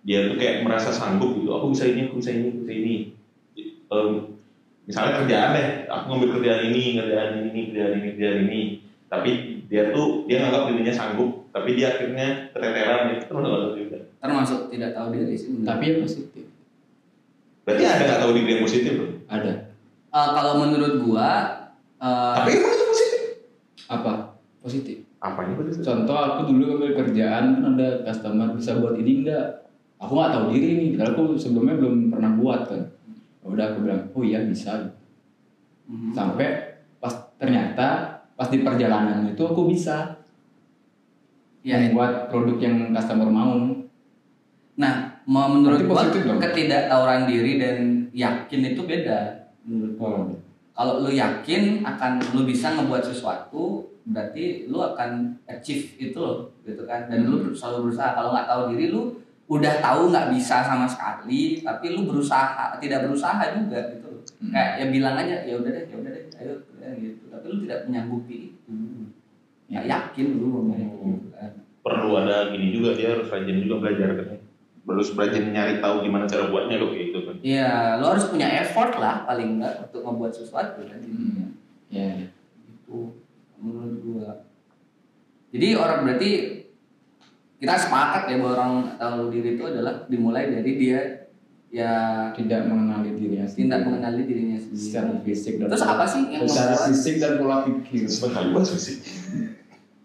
dia 0.00 0.18
tuh 0.24 0.36
kayak 0.38 0.62
merasa 0.62 0.88
sanggup 0.88 1.34
gitu. 1.34 1.50
Aku 1.50 1.66
bisa 1.68 1.84
ini, 1.84 2.06
aku 2.06 2.22
bisa 2.22 2.30
ini, 2.30 2.44
aku 2.46 2.58
bisa 2.62 2.72
ini. 2.72 2.94
Em, 3.90 4.10
misalnya 4.90 5.12
kerjaan 5.22 5.48
deh, 5.54 5.66
aku 5.86 6.04
ngambil 6.04 6.28
kerjaan 6.34 6.60
ini, 6.66 6.82
kerjaan 6.98 7.30
ini, 7.40 7.60
kerjaan 7.70 7.92
ini, 7.94 8.08
kerjaan 8.12 8.38
ini. 8.44 8.62
Tapi 9.06 9.30
dia 9.66 9.82
tuh 9.90 10.26
dia 10.26 10.42
nganggap 10.42 10.62
dirinya 10.68 10.90
sanggup, 10.90 11.30
tapi 11.50 11.74
dia 11.74 11.94
akhirnya 11.94 12.50
keteteran 12.50 13.14
gitu. 13.14 13.22
Terus 13.26 13.38
nggak 13.40 13.54
tahu 13.56 13.72
diri. 13.72 13.98
Termasuk 14.20 14.60
tidak 14.68 14.90
tahu 14.92 15.06
diri 15.10 15.34
sih. 15.34 15.48
tapi 15.62 15.82
yang 15.86 16.00
positif 16.02 16.44
Berarti 17.62 17.84
ada 17.84 18.02
nggak 18.04 18.20
tahu 18.20 18.32
diri 18.34 18.50
yang 18.50 18.62
positif 18.62 18.92
loh. 18.98 19.10
ada 19.26 19.52
Eh, 20.10 20.28
kalau 20.34 20.52
menurut 20.58 20.94
gua 21.00 21.30
eh, 21.96 22.34
Tapi 22.34 22.50
emang 22.52 22.72
itu 22.72 22.84
positif. 22.84 23.20
apa 23.86 24.12
positif 24.58 24.96
Apanya 25.18 25.54
positif? 25.54 25.86
contoh 25.86 26.16
aku 26.16 26.40
dulu 26.46 26.64
ambil 26.74 26.90
kerjaan 26.96 27.44
kan 27.54 27.78
ada 27.78 28.02
customer 28.02 28.50
bisa 28.52 28.74
buat 28.76 28.98
ini 28.98 29.22
enggak 29.22 29.70
aku 29.96 30.12
nggak 30.12 30.32
tahu 30.32 30.44
diri 30.50 30.68
nih 30.74 30.88
karena 30.96 31.10
aku 31.12 31.22
sebelumnya 31.36 31.76
belum 31.76 31.94
pernah 32.10 32.30
buat 32.34 32.60
kan 32.66 32.82
udah 33.44 33.64
aku 33.72 33.78
bilang 33.88 34.02
oh 34.12 34.22
iya 34.24 34.44
bisa 34.44 34.92
mhm. 35.88 36.12
sampai 36.12 36.80
pas 37.00 37.12
ternyata 37.40 38.20
pas 38.36 38.48
di 38.52 38.60
perjalanan 38.60 39.24
itu 39.28 39.42
aku 39.44 39.68
bisa 39.68 40.20
ya, 41.64 41.76
membuat 41.76 42.28
produk 42.28 42.56
yang 42.60 42.92
customer 42.92 43.28
mau 43.28 43.80
Nah, 44.80 45.12
mau 45.28 45.52
menurut 45.52 45.84
gua 45.84 46.08
ketidaktahuan 46.40 47.28
diri 47.28 47.60
dan 47.60 48.08
yakin 48.16 48.72
itu 48.72 48.80
beda. 48.88 49.52
Menurut 49.68 49.92
gua. 50.00 50.08
oh 50.08 50.32
Kalau 50.72 51.04
lu 51.04 51.12
yakin 51.12 51.84
akan 51.84 52.16
lu 52.32 52.48
bisa 52.48 52.72
ngebuat 52.72 53.04
sesuatu, 53.04 53.84
berarti 54.08 54.64
lu 54.72 54.80
akan 54.80 55.36
achieve 55.44 56.00
itu 56.00 56.16
loh, 56.16 56.48
gitu 56.64 56.88
kan. 56.88 57.12
Dan 57.12 57.28
lu 57.28 57.52
selalu 57.52 57.92
berusaha. 57.92 58.16
Kalau 58.16 58.32
nggak 58.32 58.48
tahu 58.48 58.62
diri 58.72 58.88
lu 58.88 59.20
udah 59.50 59.82
tahu 59.82 60.14
nggak 60.14 60.30
bisa 60.30 60.62
sama 60.62 60.86
sekali, 60.86 61.58
tapi 61.58 61.90
lu 61.90 62.06
berusaha, 62.06 62.78
tidak 62.78 63.10
berusaha 63.10 63.42
juga 63.58 63.82
gitu. 63.98 64.22
Hmm. 64.38 64.54
Kayak 64.54 64.72
ya 64.78 64.86
bilang 64.94 65.14
aja, 65.18 65.36
ya 65.42 65.54
udah 65.58 65.70
deh, 65.74 65.84
ya 65.90 65.96
udah 65.98 66.10
deh, 66.14 66.24
ayo 66.38 66.54
ya, 66.78 66.90
gitu. 66.94 67.22
Tapi 67.26 67.44
lu 67.50 67.56
tidak 67.66 67.90
menyanggupi 67.90 68.54
itu. 68.54 68.72
Nggak 69.66 69.86
yakin 69.90 70.26
lu 70.38 70.46
ngomongnya 70.54 70.86
gitu 70.86 71.28
kan. 71.34 71.52
Perlu 71.82 72.10
ada 72.22 72.54
gini 72.54 72.70
juga 72.70 72.94
dia 72.94 73.18
harus 73.18 73.26
rajin 73.26 73.58
juga 73.58 73.76
belajar 73.82 74.08
kan. 74.22 74.38
Harus 74.86 75.10
belajar 75.18 75.42
nyari 75.42 75.74
tahu 75.82 76.06
gimana 76.06 76.24
cara 76.30 76.46
buatnya 76.46 76.76
loh 76.78 76.88
kayak 76.94 77.04
gitu 77.10 77.18
kan. 77.26 77.36
Iya, 77.42 77.98
lo 77.98 78.06
harus 78.14 78.26
punya 78.30 78.46
effort 78.62 79.02
lah 79.02 79.26
paling 79.26 79.58
enggak 79.58 79.90
untuk 79.90 80.02
membuat 80.06 80.30
sesuatu 80.30 80.78
kan 80.86 80.98
jadinya. 81.02 81.50
ya 81.90 82.30
Itu 82.70 83.18
menurut 83.58 83.98
gua. 84.06 84.30
Jadi 85.50 85.68
orang 85.74 86.06
berarti 86.06 86.30
kita 87.60 87.76
sepakat 87.76 88.22
ya 88.32 88.36
bahwa 88.40 88.52
orang 88.56 88.72
tahu 88.96 89.28
diri 89.28 89.60
itu 89.60 89.64
adalah 89.68 90.08
dimulai 90.08 90.48
dari 90.48 90.72
dia 90.80 91.00
ya 91.70 91.92
tidak 92.34 92.66
mengenali 92.66 93.14
dirinya 93.14 93.46
tidak 93.46 93.80
mengenali 93.86 94.26
dirinya 94.26 94.58
secara 94.58 95.14
sendiri. 95.14 95.22
fisik 95.22 95.54
dan 95.62 95.68
Terus 95.70 95.84
apa 95.86 96.04
sih 96.08 96.22
yang 96.26 96.42
secara 96.48 96.72
membuat 96.74 96.88
fisik 96.90 97.14
dan 97.22 97.32
pola 97.38 97.56
pikir 97.62 98.02
Sebentar 98.10 98.42
bahas 98.50 98.68
fisik. 98.74 98.98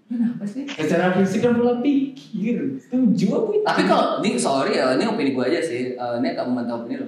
kenapa 0.06 0.44
sih? 0.46 0.64
secara 0.70 1.06
fisik 1.18 1.40
dan 1.42 1.54
pola 1.58 1.74
pikir 1.82 2.58
setuju 2.78 3.26
aku 3.34 3.50
itu 3.58 3.66
Tapi 3.66 3.82
kalau 3.90 4.06
ini 4.22 4.30
sorry 4.38 4.78
ya, 4.78 4.94
ini 4.94 5.04
opini 5.10 5.34
gua 5.34 5.50
aja 5.50 5.58
sih. 5.66 5.98
Eh, 5.98 6.14
ini 6.22 6.38
kamu 6.38 6.52
mantau 6.54 6.86
opini 6.86 7.02
lo. 7.02 7.08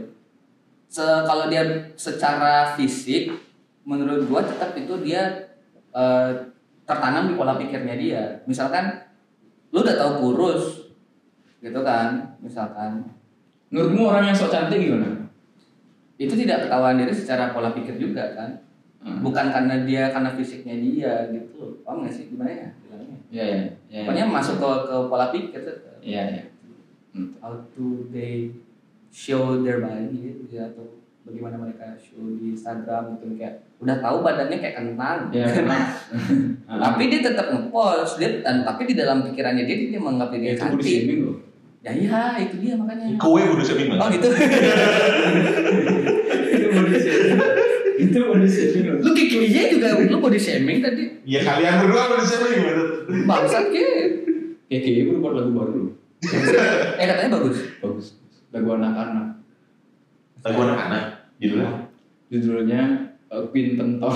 Se 0.89 1.05
kalau 1.05 1.51
dia 1.53 1.93
secara 1.93 2.73
fisik, 2.73 3.29
menurut 3.85 4.25
gua 4.25 4.41
tetap 4.41 4.73
itu 4.73 4.95
dia 5.05 5.53
eh, 5.93 6.31
tertanam 6.81 7.29
di 7.29 7.33
pola 7.37 7.53
pikirnya 7.61 7.93
dia. 7.93 8.23
Misalkan 8.49 9.05
lu 9.77 9.85
udah 9.85 9.93
tahu 9.93 10.11
kurus, 10.17 10.89
gitu 11.61 11.79
kan? 11.85 12.33
Misalkan 12.41 13.05
menurutmu 13.69 14.09
orang 14.09 14.33
yang 14.33 14.37
sok 14.37 14.49
cantik 14.49 14.81
gimana 14.81 15.29
itu 16.17 16.33
tidak 16.33 16.65
ketahuan 16.65 16.97
diri 16.97 17.13
secara 17.13 17.53
pola 17.53 17.69
pikir 17.77 17.93
juga 18.01 18.33
kan? 18.33 18.49
Hmm. 18.97 19.21
Bukan 19.21 19.53
karena 19.53 19.85
dia 19.85 20.09
karena 20.09 20.33
fisiknya 20.33 20.73
dia 20.81 21.29
gitu 21.29 21.53
loh. 21.61 21.71
Paham 21.85 22.01
nggak 22.01 22.13
sih 22.17 22.33
gimana 22.33 22.49
ya? 22.49 22.69
bilangnya? 22.81 23.17
ya 23.29 23.45
ya 23.45 23.61
ya 23.93 24.01
Pokoknya 24.01 24.25
masuk 24.25 24.55
ke, 24.57 24.69
ke 24.89 24.95
pola 25.05 25.29
pikir 25.29 25.61
tetap. 25.61 26.01
ya 26.01 26.23
ya 26.25 26.43
how 27.41 27.53
to 27.77 28.09
they 28.09 28.49
show 29.13 29.61
their 29.61 29.81
body 29.81 30.13
gitu 30.33 30.57
ya 30.57 30.69
atau 30.69 30.85
bagaimana 31.27 31.55
mereka 31.59 31.91
show 31.99 32.23
di 32.39 32.55
Instagram 32.55 33.19
gitu 33.19 33.35
kayak 33.35 33.67
udah 33.83 33.99
tahu 33.99 34.23
badannya 34.23 34.57
kayak 34.63 34.75
kentang 34.79 35.27
ya 35.35 35.45
tapi 36.87 37.03
dia 37.11 37.19
tetap 37.19 37.51
ngepost 37.51 38.17
dia 38.17 38.39
dan 38.39 38.63
tapi 38.63 38.87
di 38.87 38.95
dalam 38.95 39.27
pikirannya 39.27 39.67
dia 39.67 39.77
dia 39.91 39.99
menganggap 39.99 40.31
Ya, 40.37 40.39
dia 40.39 40.51
itu 40.53 40.63
body 40.63 40.77
cantik 40.77 40.87
shaming 40.87 41.19
loh. 41.25 41.37
Ya 41.81 41.91
iya 41.93 42.21
itu 42.43 42.55
dia 42.61 42.73
makanya. 42.75 43.05
Kowe 43.17 43.41
udah 43.41 43.65
shaming 43.65 43.87
oh 43.95 44.07
gitu. 44.11 44.29
Itu 46.47 46.67
body 46.73 46.97
shaming. 46.99 47.39
Itu 47.97 48.17
body 48.21 48.47
shaming 48.49 48.85
loh 48.85 48.99
lu 49.01 49.09
kayak 49.13 49.29
Kylie 49.31 49.63
juga 49.73 49.87
lu 49.97 50.17
body 50.21 50.39
shaming 50.39 50.77
tadi. 50.79 51.03
Ya 51.25 51.39
kalian 51.43 51.73
berdua 51.83 52.03
udah 52.13 52.25
shaming 52.27 52.59
bangsat 53.27 53.65
ke 53.71 53.85
KKI 54.67 55.07
baru 55.07 55.17
buat 55.23 55.33
lagu 55.39 55.51
baru. 55.55 55.81
Eh 56.99 57.05
katanya 57.07 57.29
bagus. 57.39 57.57
Bagus. 57.79 58.07
Lagu 58.51 58.67
anak-anak. 58.75 59.27
Lagu 60.43 60.59
anak-anak 60.63 61.03
judulnya. 61.37 61.71
Judulnya 62.27 62.81
uh, 63.27 63.43
Queen 63.49 63.75
Pentol. 63.75 64.15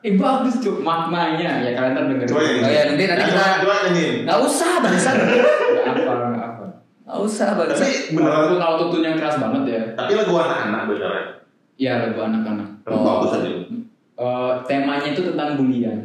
Eh 0.00 0.16
bagus 0.16 0.56
cuk 0.64 0.80
maknanya 0.80 1.60
ya 1.60 1.70
kalian 1.76 1.92
ntar 1.92 2.04
dengerin. 2.08 2.28
Coba. 2.32 2.40
Oh, 2.40 2.70
ya, 2.72 2.82
nanti- 2.88 3.04
nanti 3.04 3.24
kita- 3.28 3.60
coba 3.60 3.74
nyanyi. 3.84 4.06
nggak 4.24 4.38
usah 4.40 4.70
bangsa 4.80 5.10
Nggak 5.12 5.86
apa 5.92 6.12
nggak 6.16 6.46
apa. 6.46 6.64
nggak 7.04 7.18
usah 7.20 7.48
bangsa 7.52 7.76
Tapi 7.76 8.16
Beneran 8.16 8.42
tuh 8.48 8.56
kalau 8.56 8.74
tutun 8.80 9.04
yang 9.04 9.16
keras 9.20 9.36
banget 9.36 9.62
ya. 9.68 9.80
Tapi 9.92 10.12
lagu 10.16 10.32
anak-anak 10.34 10.80
beneran. 10.88 11.24
Iya 11.76 11.92
lagu 12.08 12.18
anak-anak. 12.18 12.68
Oh. 12.88 13.04
bagus 13.04 13.32
aja. 13.36 13.50
Eh, 14.20 14.52
temanya 14.64 15.08
itu 15.12 15.20
tentang 15.22 15.56
bulian. 15.56 15.98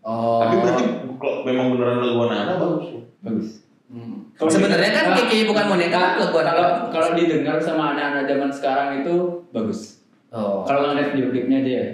oh 0.00 0.40
Tapi 0.40 0.54
berarti 0.58 0.84
kalau 1.20 1.36
memang 1.44 1.66
beneran 1.76 1.96
lagu 2.00 2.18
anak-anak 2.24 2.56
bagus. 2.56 2.86
Bagus. 3.20 3.48
Hmm. 3.92 4.24
Sebenarnya 4.40 4.88
kan 4.90 5.04
di- 5.12 5.28
Kiki 5.28 5.38
bukan 5.44 5.68
boneka 5.68 6.16
lagu 6.16 6.32
anak 6.34 6.54
Kalau 6.56 6.70
kalau 6.88 7.08
didengar 7.12 7.60
sama 7.60 7.92
anak-anak 7.92 8.24
zaman 8.24 8.48
sekarang 8.48 8.88
itu 8.98 9.14
bagus. 9.52 10.00
oh 10.32 10.64
Kalau 10.64 10.88
ngeliat 10.88 11.12
video 11.12 11.28
klipnya 11.28 11.60
aja 11.60 11.72
ya. 11.76 11.86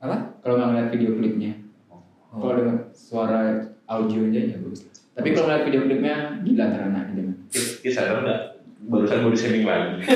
apa 0.00 0.16
Kalau 0.40 0.56
ngeliat 0.56 0.88
video 0.88 1.12
klipnya. 1.12 1.52
Oh. 1.86 2.00
Kalau 2.34 2.52
dengar 2.56 2.76
suara 2.90 3.40
audionya 3.84 4.48
ya 4.48 4.56
bagus. 4.58 4.88
Tapi 5.12 5.28
kalau 5.30 5.46
ngeliat 5.46 5.64
video 5.64 5.80
klipnya 5.84 6.14
gila 6.40 6.66
terana 6.72 7.00
dengan. 7.06 7.36
Kita 7.52 7.92
sadar 7.92 8.24
nggak? 8.24 8.40
Barusan 8.84 9.20
mau 9.20 9.30
di-shaming 9.30 9.64
lagi. 9.64 9.92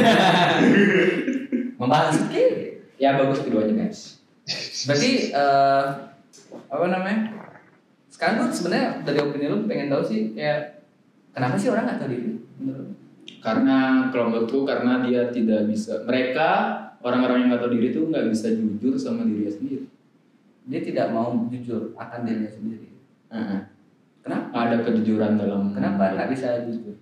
membahas 1.79 2.17
Kiki 2.23 2.47
Ya 2.97 3.15
bagus 3.15 3.41
keduanya 3.41 3.79
guys. 3.79 4.19
berarti 4.83 5.31
eh, 5.31 5.85
apa 6.67 6.85
namanya 6.89 7.31
sekarang 8.09 8.41
tuh 8.43 8.49
sebenarnya 8.51 9.05
dari 9.05 9.21
opini 9.21 9.47
lu 9.47 9.69
pengen 9.69 9.87
tahu 9.87 10.03
sih 10.03 10.33
kayak 10.33 10.78
kenapa 11.39 11.55
sih 11.55 11.71
orang 11.71 11.85
nggak 11.87 11.99
tahu 11.99 12.11
diri? 12.11 12.31
Karena 13.39 13.79
kalau 14.11 14.25
menurutku 14.29 14.67
karena 14.67 14.99
dia 15.01 15.31
tidak 15.31 15.71
bisa. 15.71 16.03
Mereka 16.03 16.49
orang-orang 16.99 17.37
yang 17.41 17.49
nggak 17.55 17.63
tahu 17.63 17.73
diri 17.73 17.87
itu 17.91 18.01
nggak 18.05 18.27
bisa 18.29 18.51
jujur 18.51 18.99
sama 18.99 19.23
dirinya 19.23 19.55
sendiri. 19.55 19.87
dia 20.69 20.85
tidak 20.85 21.09
mau 21.09 21.49
jujur 21.49 21.97
akan 21.97 22.29
dirinya 22.29 22.53
sendiri 22.53 22.93
Heeh. 23.33 23.61
kenapa 24.21 24.69
Ada 24.69 24.85
kejujuran 24.85 25.41
dalam. 25.41 25.73
kenapa 25.73 26.13
nggak 26.13 26.29
bisa 26.29 26.61
jujur 26.69 26.93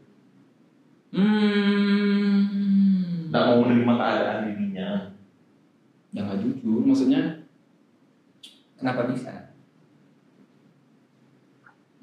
Hmm. 1.11 2.47
Nggak 3.27 3.43
mau 3.43 3.59
menerima 3.65 3.95
keadaan 3.97 4.41
dirinya. 4.47 4.89
Ya 6.13 6.21
nggak 6.23 6.41
jujur. 6.41 6.81
Maksudnya 6.85 7.43
kenapa 8.77 9.09
bisa 9.11 9.56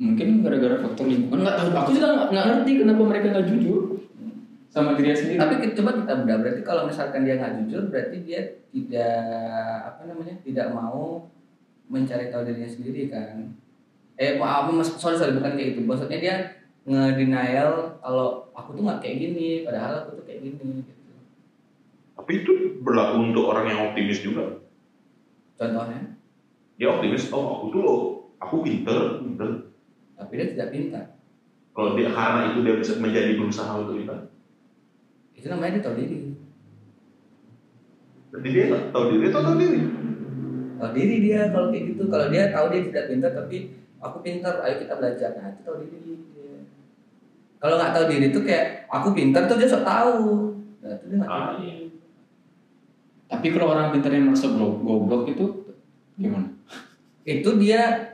mungkin 0.04 0.44
gara-gara 0.44 0.76
faktor 0.84 1.06
lingkungan 1.08 1.48
nggak 1.48 1.56
tahu. 1.56 1.68
Aku 1.72 1.92
juga 1.96 2.08
nggak 2.28 2.46
ngerti 2.52 2.72
kenapa 2.84 3.02
mereka 3.08 3.26
nggak 3.32 3.48
jujur 3.48 3.82
sama 4.74 4.98
dirinya 4.98 5.14
sendiri. 5.14 5.38
tapi 5.38 5.56
kita- 5.62 5.76
coba 5.80 5.92
kita 6.02 6.14
bedah 6.26 6.38
berarti 6.42 6.62
kalau 6.66 6.82
misalkan 6.90 7.22
dia 7.22 7.38
nggak 7.38 7.54
jujur 7.62 7.94
berarti 7.94 8.18
dia 8.26 8.42
tidak 8.74 9.22
apa 9.86 10.02
namanya 10.10 10.36
tidak 10.42 10.68
mau 10.74 11.30
mencari 11.94 12.34
tahu 12.34 12.42
dirinya 12.42 12.66
sendiri 12.66 13.06
kan 13.14 13.54
eh 14.18 14.42
maaf 14.42 14.74
mas 14.74 14.90
sorry 14.98 15.14
sorry 15.14 15.38
bukan 15.38 15.54
kayak 15.54 15.78
gitu 15.78 15.86
maksudnya 15.86 16.18
dia 16.18 16.36
ngedenial 16.90 18.02
kalau 18.02 18.50
aku 18.58 18.74
tuh 18.74 18.82
nggak 18.82 19.00
kayak 19.00 19.18
gini 19.22 19.62
padahal 19.62 20.04
aku 20.04 20.20
tuh 20.20 20.26
kayak 20.26 20.42
gini 20.42 20.82
gitu. 20.84 21.14
Tapi 22.18 22.32
itu 22.42 22.52
berlaku 22.82 23.30
untuk 23.30 23.46
orang 23.54 23.66
yang 23.70 23.80
optimis 23.94 24.26
juga. 24.26 24.58
contohnya 25.54 26.18
Dia 26.82 26.90
optimis, 26.90 27.30
oh 27.30 27.62
aku 27.62 27.66
tuh 27.70 27.82
loh, 27.86 28.00
aku 28.42 28.66
pinter, 28.66 29.22
pinter. 29.22 29.70
Tapi 30.14 30.32
dia 30.34 30.48
tidak 30.50 30.70
pintar 30.70 31.06
Kalau 31.72 31.94
dia 31.94 32.08
karena 32.08 32.42
itu 32.50 32.60
dia 32.62 32.76
bisa 32.76 32.94
menjadi 32.98 33.32
berusaha 33.34 33.72
untuk 33.76 33.98
itu. 33.98 34.16
itu 35.34 35.48
namanya 35.48 35.72
dia 35.74 35.84
tahu 35.84 35.96
diri 35.96 36.20
Jadi 38.30 38.48
dia 38.50 38.64
nggak 38.68 38.84
tahu 38.90 39.04
diri 39.12 39.26
atau 39.28 39.42
tahu 39.44 39.56
diri. 39.56 39.80
tahu 40.76 40.92
diri 40.92 41.16
dia 41.20 41.40
kalau 41.48 41.68
kayak 41.70 41.84
gitu 41.88 42.04
kalau 42.08 42.26
dia 42.28 42.44
tahu 42.50 42.66
dia 42.68 42.82
tidak 42.84 43.04
pintar 43.08 43.32
tapi 43.32 43.58
aku 43.98 44.18
pintar 44.20 44.54
ayo 44.60 44.76
kita 44.78 44.94
belajar 44.96 45.30
nah 45.34 45.48
itu 45.48 45.62
tahu 45.62 45.76
diri 45.80 45.98
dia 46.28 46.56
kalau 47.58 47.76
nggak 47.76 47.92
tahu 47.92 48.06
diri 48.08 48.28
tuh 48.30 48.44
kayak 48.44 48.66
aku 48.88 49.08
pintar 49.12 49.46
tuh 49.46 49.56
dia 49.56 49.66
sok 49.66 49.82
tahu 49.84 50.18
nah 50.78 50.92
itu 50.92 51.06
dia 51.08 51.16
nggak 51.16 51.30
tahu 51.30 51.40
Ah, 51.40 51.52
diri. 51.56 51.66
iya. 51.66 51.76
Tapi 53.26 53.48
kalau 53.50 53.68
orang 53.68 53.90
pintar 53.90 54.12
yang 54.12 54.30
merasa 54.30 54.46
go- 54.48 54.78
goblok 54.80 55.26
itu 55.28 55.46
gimana? 56.14 56.54
itu 57.24 57.50
dia 57.58 58.13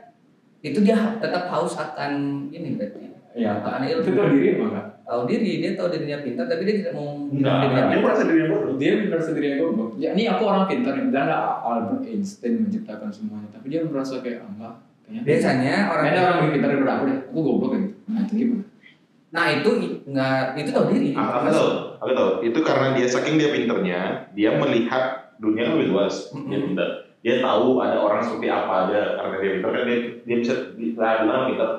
itu 0.60 0.78
dia 0.84 1.16
tetap 1.20 1.48
haus 1.48 1.76
akan 1.76 2.12
ini 2.52 2.76
berarti 2.76 3.10
Ya, 3.30 3.62
akan 3.62 3.86
ilmu 3.86 4.02
itu 4.02 4.10
tahu 4.18 4.28
diri 4.34 4.48
nggak? 4.58 4.86
tahu 5.06 5.22
diri 5.30 5.62
dia 5.62 5.70
tahu 5.78 5.86
dirinya 5.94 6.18
pintar 6.18 6.50
tapi 6.50 6.66
dia 6.66 6.82
tidak 6.82 6.94
mau 6.98 7.30
dirinya 7.30 7.62
dia 7.62 7.78
pintar 7.78 8.02
merasa 8.02 8.22
dirinya 8.26 8.48
bodoh. 8.50 8.74
Dia 8.74 8.90
merasa 9.06 9.30
dirinya 9.30 9.56
goblok. 9.62 9.90
Ya, 10.02 10.08
ini 10.18 10.22
aku 10.26 10.42
orang 10.50 10.64
pintar. 10.66 10.92
Dan 10.98 11.06
nggak 11.14 11.42
Albert 11.62 12.02
Einstein 12.10 12.52
menciptakan 12.66 13.10
semuanya. 13.14 13.48
Tapi 13.54 13.66
dia 13.70 13.80
merasa 13.86 14.18
kayak 14.18 14.42
ah, 14.42 14.50
enggak. 14.50 14.74
Kayaknya 15.06 15.22
biasanya 15.22 15.74
orang 15.94 16.04
ada 16.10 16.18
orang 16.26 16.36
lebih 16.42 16.52
pintar 16.58 16.68
daripada 16.74 16.92
aku 16.98 17.04
deh. 17.06 17.18
Aku 17.30 17.38
goblok 17.38 17.70
gitu. 17.78 17.88
Nah 18.10 18.20
itu 18.26 18.34
gimana? 18.34 18.64
nah 19.30 19.46
itu 19.46 19.70
nggak 20.10 20.58
itu 20.58 20.70
tahu 20.74 20.86
diri 20.90 21.14
Aku 21.14 21.22
aku 21.22 21.48
tahu, 21.54 21.70
aku 22.02 22.10
tahu. 22.18 22.30
Itu 22.50 22.58
karena 22.66 22.86
dia 22.98 23.06
saking 23.06 23.38
dia 23.38 23.54
pinternya, 23.54 24.00
dia 24.34 24.50
melihat 24.58 25.38
dunia 25.38 25.70
lebih 25.70 25.94
luas. 25.94 26.34
Dia 26.50 26.58
pintar. 26.66 27.09
Dia 27.20 27.44
tahu 27.44 27.84
ada 27.84 28.00
orang 28.00 28.24
seperti 28.24 28.48
apa 28.48 28.88
aja 28.88 29.20
karena 29.20 29.36
dia 29.40 29.50
pintar 29.60 29.70
kan 29.76 29.84
dia 29.84 29.98
dia 30.24 30.36
bisa 30.40 30.54
dia 30.72 30.88
bilang 30.96 31.44
pintar. 31.52 31.70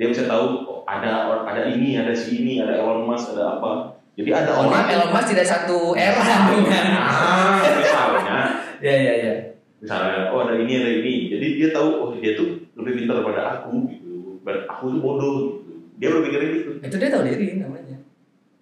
Dia 0.00 0.06
bisa 0.08 0.22
tahu 0.24 0.44
oh, 0.64 0.80
ada 0.88 1.28
orang 1.28 1.44
ada 1.44 1.62
ini, 1.68 2.00
ada 2.00 2.16
si 2.16 2.40
ini, 2.40 2.64
ada 2.64 2.80
Elon 2.80 3.04
Musk, 3.04 3.36
ada 3.36 3.60
apa. 3.60 4.00
Jadi 4.16 4.30
ada 4.32 4.52
orang 4.56 4.88
Elon 4.88 5.10
Musk 5.12 5.28
tidak 5.36 5.46
satu 5.48 5.92
era 5.92 6.24
dengan 6.48 6.86
Ah, 6.96 7.60
misalnya, 7.76 8.38
ya 8.80 8.94
ya 8.96 9.14
ya 9.20 9.32
misalnya, 9.80 10.28
oh 10.30 10.44
ada 10.44 10.54
ini, 10.60 10.72
ada 10.76 10.90
ini. 11.00 11.14
Jadi 11.32 11.46
dia 11.56 11.68
tahu, 11.72 11.88
oh 12.00 12.08
dia 12.20 12.36
tuh 12.36 12.60
lebih 12.76 13.04
pintar 13.04 13.20
daripada 13.20 13.42
aku 13.58 13.88
gitu. 13.88 14.40
Dan 14.44 14.68
aku 14.68 14.84
tuh 14.92 15.00
bodoh 15.00 15.32
gitu. 15.60 15.72
Dia 16.00 16.08
berpikir 16.16 16.40
gitu. 16.56 16.70
itu 16.80 16.96
dia 16.96 17.12
tahu 17.12 17.28
diri 17.28 17.60
namanya 17.60 18.00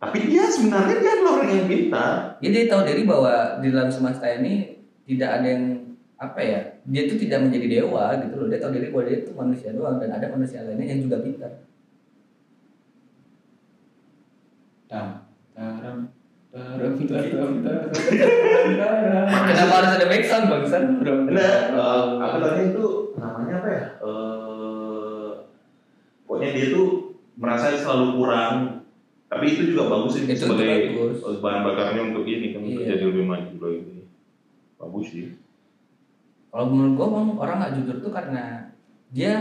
Tapi 0.03 0.19
dia 0.27 0.43
sebenarnya 0.51 0.99
dia 0.99 1.11
adalah 1.19 1.33
orang 1.39 1.51
yang 1.55 1.69
pintar. 1.71 2.11
Jadi 2.43 2.51
dia 2.55 2.67
tahu 2.67 2.83
diri 2.87 3.03
bahwa 3.07 3.63
di 3.63 3.69
dalam 3.71 3.91
semesta 3.91 4.27
ini 4.31 4.79
tidak 5.07 5.31
ada 5.39 5.47
yang 5.47 5.65
apa 6.19 6.41
ya 6.41 6.61
dia 6.83 7.07
tuh 7.07 7.15
tidak 7.17 7.47
menjadi 7.47 7.67
dewa 7.79 8.19
gitu 8.19 8.35
loh 8.35 8.47
dia 8.47 8.59
tahu 8.59 8.75
diri 8.75 8.91
bahwa 8.91 9.05
dia 9.07 9.17
itu 9.19 9.31
manusia 9.33 9.71
doang 9.71 9.97
dan 9.97 10.11
ada 10.11 10.27
manusia 10.29 10.63
lainnya 10.63 10.87
yang 10.89 11.01
juga 11.01 11.23
pintar 11.23 11.53
Tam, 14.89 15.21
taram, 15.53 16.09
taram, 16.49 16.93
taram, 16.97 16.97
taram, 16.97 17.53
taram. 17.61 17.89
kenapa 19.53 19.73
harus 19.77 19.93
ada 19.95 20.07
back 20.09 20.25
sound 20.25 20.49
bangsan 20.49 20.83
Nah, 21.29 21.53
eh, 21.69 22.05
aku 22.19 22.37
tanya 22.41 22.63
itu 22.67 22.85
namanya 23.15 23.55
apa 23.61 23.69
ya? 23.69 23.83
Eh, 24.01 25.29
pokoknya 26.25 26.49
dia 26.51 26.67
tuh 26.73 26.87
merasa 27.37 27.77
selalu 27.77 28.17
kurang. 28.17 28.57
Tapi 29.29 29.45
itu 29.45 29.77
juga 29.77 29.93
bagus 29.93 30.17
sih 30.17 30.25
Itu 30.25 30.49
sebagai 30.49 30.97
bagus. 30.97 31.21
bahan 31.37 31.61
bakarnya 31.61 32.03
untuk 32.09 32.25
ini 32.25 32.57
kan 32.57 32.65
untuk 32.65 32.81
Iya. 32.81 32.97
jadi 32.97 33.05
lebih 33.13 33.25
maju 33.29 33.55
lagi. 33.61 34.09
Bagus 34.81 35.07
sih. 35.13 35.27
Kalau 36.49 36.67
menurut 36.73 36.93
gua 36.97 37.07
orang 37.13 37.29
orang 37.37 37.57
nggak 37.61 37.75
jujur 37.81 37.97
tuh 38.01 38.13
karena 38.13 38.73
dia 39.13 39.33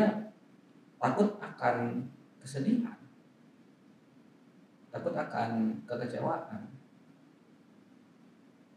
takut 0.97 1.39
akan 1.39 2.07
kesedihan 2.41 2.97
takut 4.91 5.13
akan 5.13 5.77
kekecewaan 5.85 6.71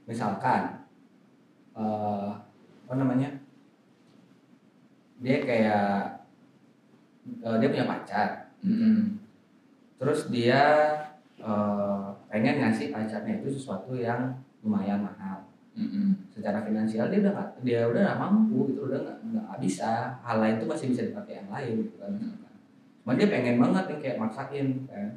misalkan 0.05 0.85
eh, 1.79 2.31
apa 2.87 2.95
namanya 2.99 3.31
dia 5.23 5.37
kayak 5.47 5.87
eh, 7.40 7.57
dia 7.62 7.69
punya 7.71 7.87
pacar 7.87 8.29
Mm-mm. 8.66 9.23
terus 9.97 10.29
dia 10.29 10.62
eh, 11.38 12.07
pengen 12.29 12.59
ngasih 12.59 12.90
pacarnya 12.90 13.40
itu 13.40 13.55
sesuatu 13.55 13.95
yang 13.95 14.35
lumayan 14.66 15.07
mahal 15.07 15.47
Mm-mm. 15.79 16.29
Secara 16.40 16.64
finansial 16.64 17.12
dia 17.12 17.20
udah 17.20 17.33
nggak 17.37 17.50
dia 17.61 17.81
udah 17.85 18.00
nggak 18.00 18.20
mampu 18.24 18.72
gitu 18.72 18.88
udah 18.88 18.96
nggak 19.05 19.16
nggak 19.29 19.61
bisa. 19.61 20.16
Hal 20.24 20.40
lain 20.40 20.57
tuh 20.57 20.68
masih 20.72 20.88
bisa 20.88 21.05
dipakai 21.05 21.44
yang 21.44 21.53
lain 21.53 21.85
gitu 21.85 21.96
kan 22.00 22.16
cuma 23.00 23.18
dia 23.18 23.26
pengen 23.26 23.59
banget 23.61 23.85
yang 23.90 24.00
kayak 24.00 24.20
maksain 24.22 24.68
kan. 24.88 25.09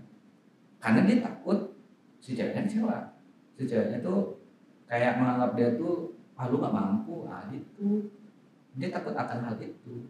Karena 0.84 1.00
dia 1.08 1.24
takut 1.24 1.78
si 2.20 2.36
ceweknya 2.36 2.68
kecewa. 2.68 3.16
Si 3.56 3.64
ceweknya 3.64 4.04
tuh 4.04 4.44
kayak 4.90 5.22
menganggap 5.22 5.56
dia 5.56 5.70
tuh 5.80 6.12
ah 6.36 6.52
lu 6.52 6.60
nggak 6.60 6.76
mampu 6.76 7.24
ah 7.30 7.48
gitu. 7.54 8.12
Dia 8.76 8.92
takut 8.92 9.16
akan 9.16 9.48
hal 9.48 9.56
itu. 9.64 10.10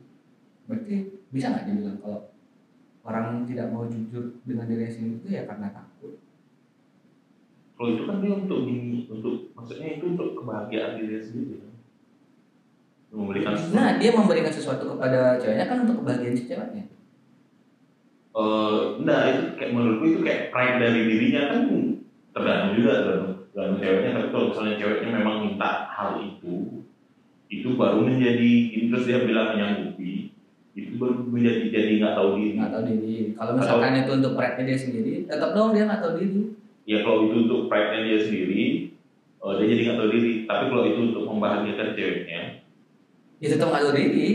Berarti 0.65 1.11
bisa 1.29 1.53
nggak 1.53 1.69
dibilang 1.69 1.99
kalau 2.01 2.33
orang 3.03 3.43
tidak 3.43 3.67
mau 3.69 3.83
jujur 3.85 4.31
dengan 4.47 4.65
dirinya 4.65 4.87
sendiri 4.87 5.19
itu 5.19 5.27
ya 5.35 5.43
karena 5.43 5.67
takut 5.75 5.92
Kalau 7.83 7.99
itu 7.99 8.07
kan 8.07 8.23
dia 8.23 8.31
untuk 8.31 8.63
ini, 8.63 9.03
untuk 9.11 9.51
maksudnya 9.59 9.99
itu 9.99 10.15
untuk 10.15 10.39
kebahagiaan 10.39 11.03
diri 11.03 11.19
sendiri. 11.19 11.59
kan. 11.59 11.71
memberikan 13.11 13.51
sesuatu. 13.59 13.75
Nah, 13.75 13.99
dia 13.99 14.11
memberikan 14.15 14.53
sesuatu 14.55 14.83
kepada 14.95 15.35
ceweknya 15.35 15.67
kan 15.67 15.77
untuk 15.83 15.99
kebahagiaan 15.99 16.31
si 16.31 16.47
ceweknya. 16.47 16.83
Eh, 18.39 18.79
enggak 19.03 19.21
itu 19.35 19.41
kayak 19.59 19.71
menurutku 19.75 20.05
itu 20.15 20.19
kayak 20.23 20.55
pride 20.55 20.79
dari 20.79 21.01
dirinya 21.11 21.41
kan 21.51 21.61
tergantung 22.31 22.73
juga 22.79 22.91
tergantung, 23.03 23.35
tergantung 23.51 23.79
ceweknya 23.83 24.11
tapi 24.15 24.27
kalau 24.31 24.45
misalnya 24.47 24.75
ceweknya 24.79 25.09
memang 25.19 25.35
minta 25.43 25.71
hal 25.91 26.11
itu 26.23 26.55
itu 27.51 27.67
baru 27.75 27.99
menjadi 27.99 28.51
ini 28.73 28.85
terus 28.89 29.05
dia 29.05 29.27
bilang 29.27 29.53
menyanggupi 29.53 30.31
itu 30.73 30.91
baru 30.95 31.19
menjadi 31.27 31.67
jadi 31.67 31.91
nggak 31.99 32.15
tahu 32.15 32.29
diri 32.39 32.55
Nggak 32.55 32.71
tahu 32.71 32.83
diri. 32.87 33.15
Kalau 33.35 33.51
misalkan 33.59 33.93
itu 33.99 34.11
untuk 34.23 34.33
pride 34.39 34.63
dia 34.63 34.77
sendiri, 34.79 35.13
tetap 35.27 35.49
dong 35.51 35.75
dia 35.75 35.83
nggak 35.83 35.99
tahu 35.99 36.13
diri. 36.15 36.62
Ya 36.83 36.97
kalau 37.01 37.25
itu 37.25 37.35
untuk 37.43 37.59
pride 37.65 37.89
nya 37.89 37.99
dia 38.03 38.19
sendiri 38.21 38.61
eh, 39.39 39.53
dia 39.55 39.65
jadi 39.67 39.81
nggak 39.83 39.97
tahu 39.97 40.09
diri 40.09 40.31
tapi 40.43 40.63
kalau 40.67 40.83
itu 40.83 40.99
untuk 41.09 41.23
membahagiakan 41.25 41.89
ceweknya 41.93 42.41
Ya 43.39 43.47
tetap 43.51 43.67
nggak 43.69 43.83
tahu 43.83 43.93
diri 43.93 44.27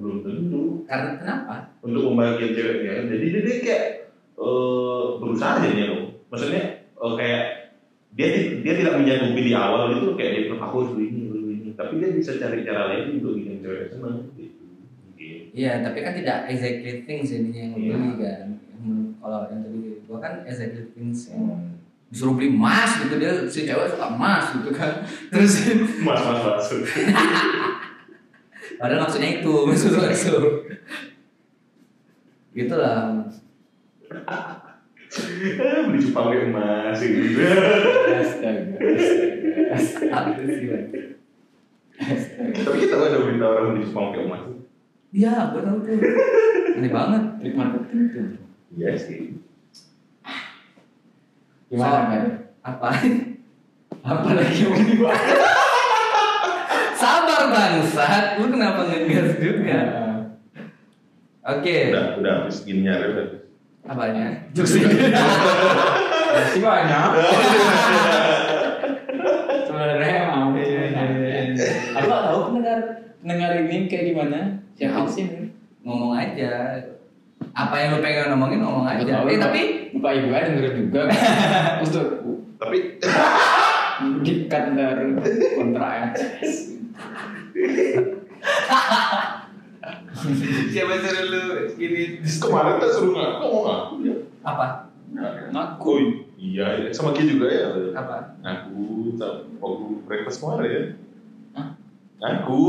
belum 0.00 0.16
tentu 0.24 0.62
Karena 0.88 1.10
kenapa? 1.16 1.54
untuk 1.80 2.02
membahagiakan 2.06 2.52
ceweknya 2.52 2.92
jadi 3.06 3.24
dia, 3.26 3.40
dia 3.40 3.56
kayak 3.60 3.84
eh, 4.36 5.04
berusaha 5.18 5.60
jadinya 5.60 5.86
loh 5.90 6.02
maksudnya 6.28 6.62
eh, 6.86 7.12
kayak 7.16 7.42
dia 8.10 8.26
dia 8.58 8.74
tidak 8.74 8.98
menyanggupi 8.98 9.40
di 9.46 9.52
awal 9.54 9.94
itu 9.94 10.18
kayak 10.18 10.30
dia 10.34 10.42
aku 10.52 10.74
harus 10.82 10.90
harus 10.92 11.42
begini 11.46 11.70
tapi 11.72 11.92
dia 11.96 12.10
bisa 12.10 12.36
cari 12.36 12.66
cara 12.66 12.90
lain 12.90 13.22
untuk 13.22 13.38
bikin 13.38 13.62
cewek 13.62 13.88
senang 13.88 14.26
gitu. 14.34 14.58
Iya, 15.50 15.82
tapi 15.82 15.98
kan 16.00 16.14
tidak 16.14 16.46
exactly 16.46 17.02
things 17.04 17.30
ini 17.30 17.50
yang 17.52 17.72
Iya. 17.74 17.92
beli 17.92 18.10
kan. 18.18 18.46
Yang- 18.80 19.12
Kalau 19.20 19.44
yang 19.46 19.60
tadi 19.60 19.80
gua 20.04 20.18
kan 20.18 20.32
exactly 20.42 20.82
things 20.90 21.28
yang 21.28 21.44
disuruh 22.08 22.34
beli 22.34 22.50
emas 22.50 22.98
gitu 22.98 23.14
dia 23.16 23.30
si 23.44 23.62
cewek 23.62 23.86
suka 23.86 24.06
emas 24.10 24.44
gitu 24.56 24.70
kan. 24.72 25.04
Terus 25.30 25.52
mas 26.00 26.18
mas 26.18 26.40
mas 26.40 26.66
padahal 28.80 29.04
maksudnya 29.04 29.28
itu 29.38 29.52
maksud 29.68 29.92
gua 29.92 30.08
itu. 30.08 30.36
Gitu 32.50 32.74
lah. 32.74 33.22
Eh, 35.10 35.78
beli 35.84 35.98
cupang 36.00 36.26
kayak 36.30 36.44
emas 36.48 36.96
gitu 36.96 37.20
Astaga. 38.10 38.74
Astaga. 39.70 40.74
Tapi 42.56 42.76
kita 42.80 42.92
nggak 42.96 43.08
ada 43.08 43.18
berita 43.20 43.44
orang 43.44 43.64
beli 43.70 43.80
cupang 43.84 44.06
kayak 44.10 44.24
emas 44.26 44.42
Iya, 45.10 45.32
gua 45.50 45.60
tahu 45.60 45.78
tuh. 45.82 45.98
Aneh 46.78 46.88
banget. 46.88 47.22
Trik 47.38 47.54
marketing 47.54 48.02
tuh. 48.08 48.26
Iya 48.74 48.90
sih 48.94 49.34
Gimana 51.70 52.10
kan? 52.10 52.24
Apa? 52.66 52.88
Apa 54.02 54.28
lagi 54.34 54.66
yang 54.66 54.74
mau 54.74 54.82
dibahas? 54.82 55.22
Sabar 56.98 57.46
bangsat, 57.46 58.42
lu 58.42 58.50
kenapa 58.50 58.90
ngegas 58.90 59.38
juga? 59.38 59.78
Oke, 61.46 61.94
udah 61.94 62.18
udah 62.18 62.32
habis 62.42 62.66
gini 62.66 62.82
nyari 62.82 63.14
udah 63.14 63.26
apanya? 63.86 64.50
Masih 64.50 64.82
banyak. 66.58 67.08
Sebenarnya 69.62 70.14
mau. 70.26 70.50
Iya, 70.50 70.82
iya, 70.90 71.02
iya. 71.54 71.70
Aku 71.96 72.06
nggak 72.10 72.22
tahu 72.26 72.38
pendengar 72.50 72.78
pendengar 73.22 73.50
ini 73.62 73.76
kayak 73.86 74.04
gimana. 74.10 74.40
Siapa 74.74 75.06
Ya. 75.06 75.10
sih? 75.10 75.26
Ngomong 75.86 76.12
aja. 76.18 76.52
Apa 77.50 77.74
yang 77.76 77.88
lu 77.96 77.98
pengen 78.02 78.30
ngomongin 78.34 78.60
ngomong 78.62 78.86
aja. 78.86 79.02
Tahu, 79.02 79.26
Eh 79.26 79.38
tapi 79.38 79.60
Bapak 79.98 80.12
Ibu 80.16 80.26
ada 80.30 80.48
denger 80.54 80.74
juga. 80.78 81.02
Untuk 81.84 82.06
tapi 82.60 82.78
dikat 84.22 84.64
dari 84.76 85.12
kontrak 85.56 86.16
siapa 90.70 90.92
suruh 91.00 91.24
lu 91.32 91.42
ini 91.80 92.20
kemarin 92.20 92.76
tak 92.76 92.90
suruh 92.92 93.12
ngaku 93.16 93.46
ngomong 93.48 93.62
ngaku 93.64 93.94
ya 94.04 94.14
apa? 94.44 94.66
ngaku. 95.50 95.88
Oh 95.90 95.98
iya, 96.38 96.66
iya. 96.80 96.88
sama 96.94 97.10
Ki 97.12 97.26
juga 97.26 97.50
ya. 97.50 97.68
Apa? 97.92 98.38
Ngaku, 98.40 99.16
sama 99.18 99.42
waktu 99.58 99.86
breakfast 100.06 100.40
kemarin 100.40 100.68
ya. 100.70 100.82
Hah? 101.58 101.66
Ngaku. 102.22 102.62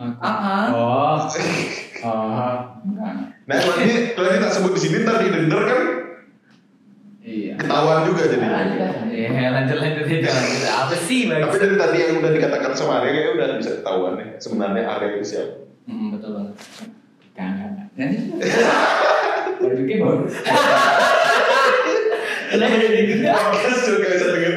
Ngaku. 0.00 0.20
Ah, 0.24 0.66
Oh. 0.72 1.18
Enggak. 2.02 3.14
Nah 3.46 3.56
kalau 3.56 3.76
ini 3.80 3.94
kalau 4.12 4.28
ini 4.32 4.38
tak 4.42 4.52
sebut 4.52 4.72
di 4.74 4.80
sini 4.80 4.96
ntar 5.04 5.16
didengar 5.22 5.62
kan 5.64 5.80
Iya. 7.26 7.58
ketahuan 7.58 8.06
juga 8.06 8.22
jadi. 8.30 8.46
Ya 9.10 9.50
lanjut 9.50 9.78
lanjut 9.82 10.06
aja. 10.06 10.30
Apa 10.86 10.94
sih 10.94 11.26
bang? 11.26 11.42
Tapi 11.42 11.56
dari 11.58 11.74
tadi 11.74 11.96
yang 11.98 12.22
udah 12.22 12.30
dikatakan 12.30 12.70
sama 12.70 13.02
Arya 13.02 13.10
kayaknya 13.10 13.32
udah 13.34 13.46
bisa 13.58 13.70
ketahuan 13.82 14.12
nih 14.14 14.28
sebenarnya 14.38 14.82
Arya 14.86 15.08
itu 15.18 15.24
siapa. 15.26 15.54
Hmm, 15.90 16.14
betul 16.14 16.30
banget. 16.38 16.54
Kangen. 17.34 17.72
Nanti 17.98 18.16
Baju 19.56 19.82
bagus. 19.82 20.34
kenapa 22.46 22.74
jadi 22.78 22.98
gitu? 23.10 23.22
Podcast 23.26 23.80
juga 23.90 24.06
bisa 24.14 24.26
dengar 24.30 24.52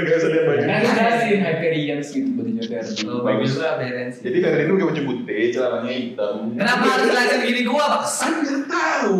Kan 1.30 1.38
jelasin 1.38 1.46
Hyperion 1.46 2.00
gitu 2.02 2.30
bajunya 2.34 2.63
Ferdi. 2.65 3.04
Oh, 3.06 3.22
bagus 3.22 3.54
lah 3.62 3.78
beres. 3.78 4.15
Jadi 4.20 4.38
Ferdi 4.42 4.62
itu 4.65 4.72
pakai 4.74 4.88
baju 4.89 5.02
putih, 5.06 5.42
celananya 5.54 5.94
hitam. 5.94 6.36
Kenapa 6.58 6.84
harus 6.89 7.10
langsung 7.13 7.42
gini 7.46 7.62
gua 7.63 7.84
Kan 7.86 7.92
baksan? 8.02 8.32
nggak 8.42 8.62
tahu. 8.65 9.20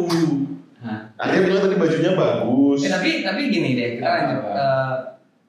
Hah? 0.80 1.00
Arya 1.20 1.40
bilang 1.46 1.62
tadi 1.64 1.76
bajunya 1.78 2.12
bagus. 2.18 2.80
Eh, 2.82 2.90
tapi 2.90 3.10
tapi 3.22 3.42
gini 3.48 3.70
deh, 3.78 3.88
kita 4.00 4.08
lanjut. 4.08 4.42
Eh, 4.50 4.96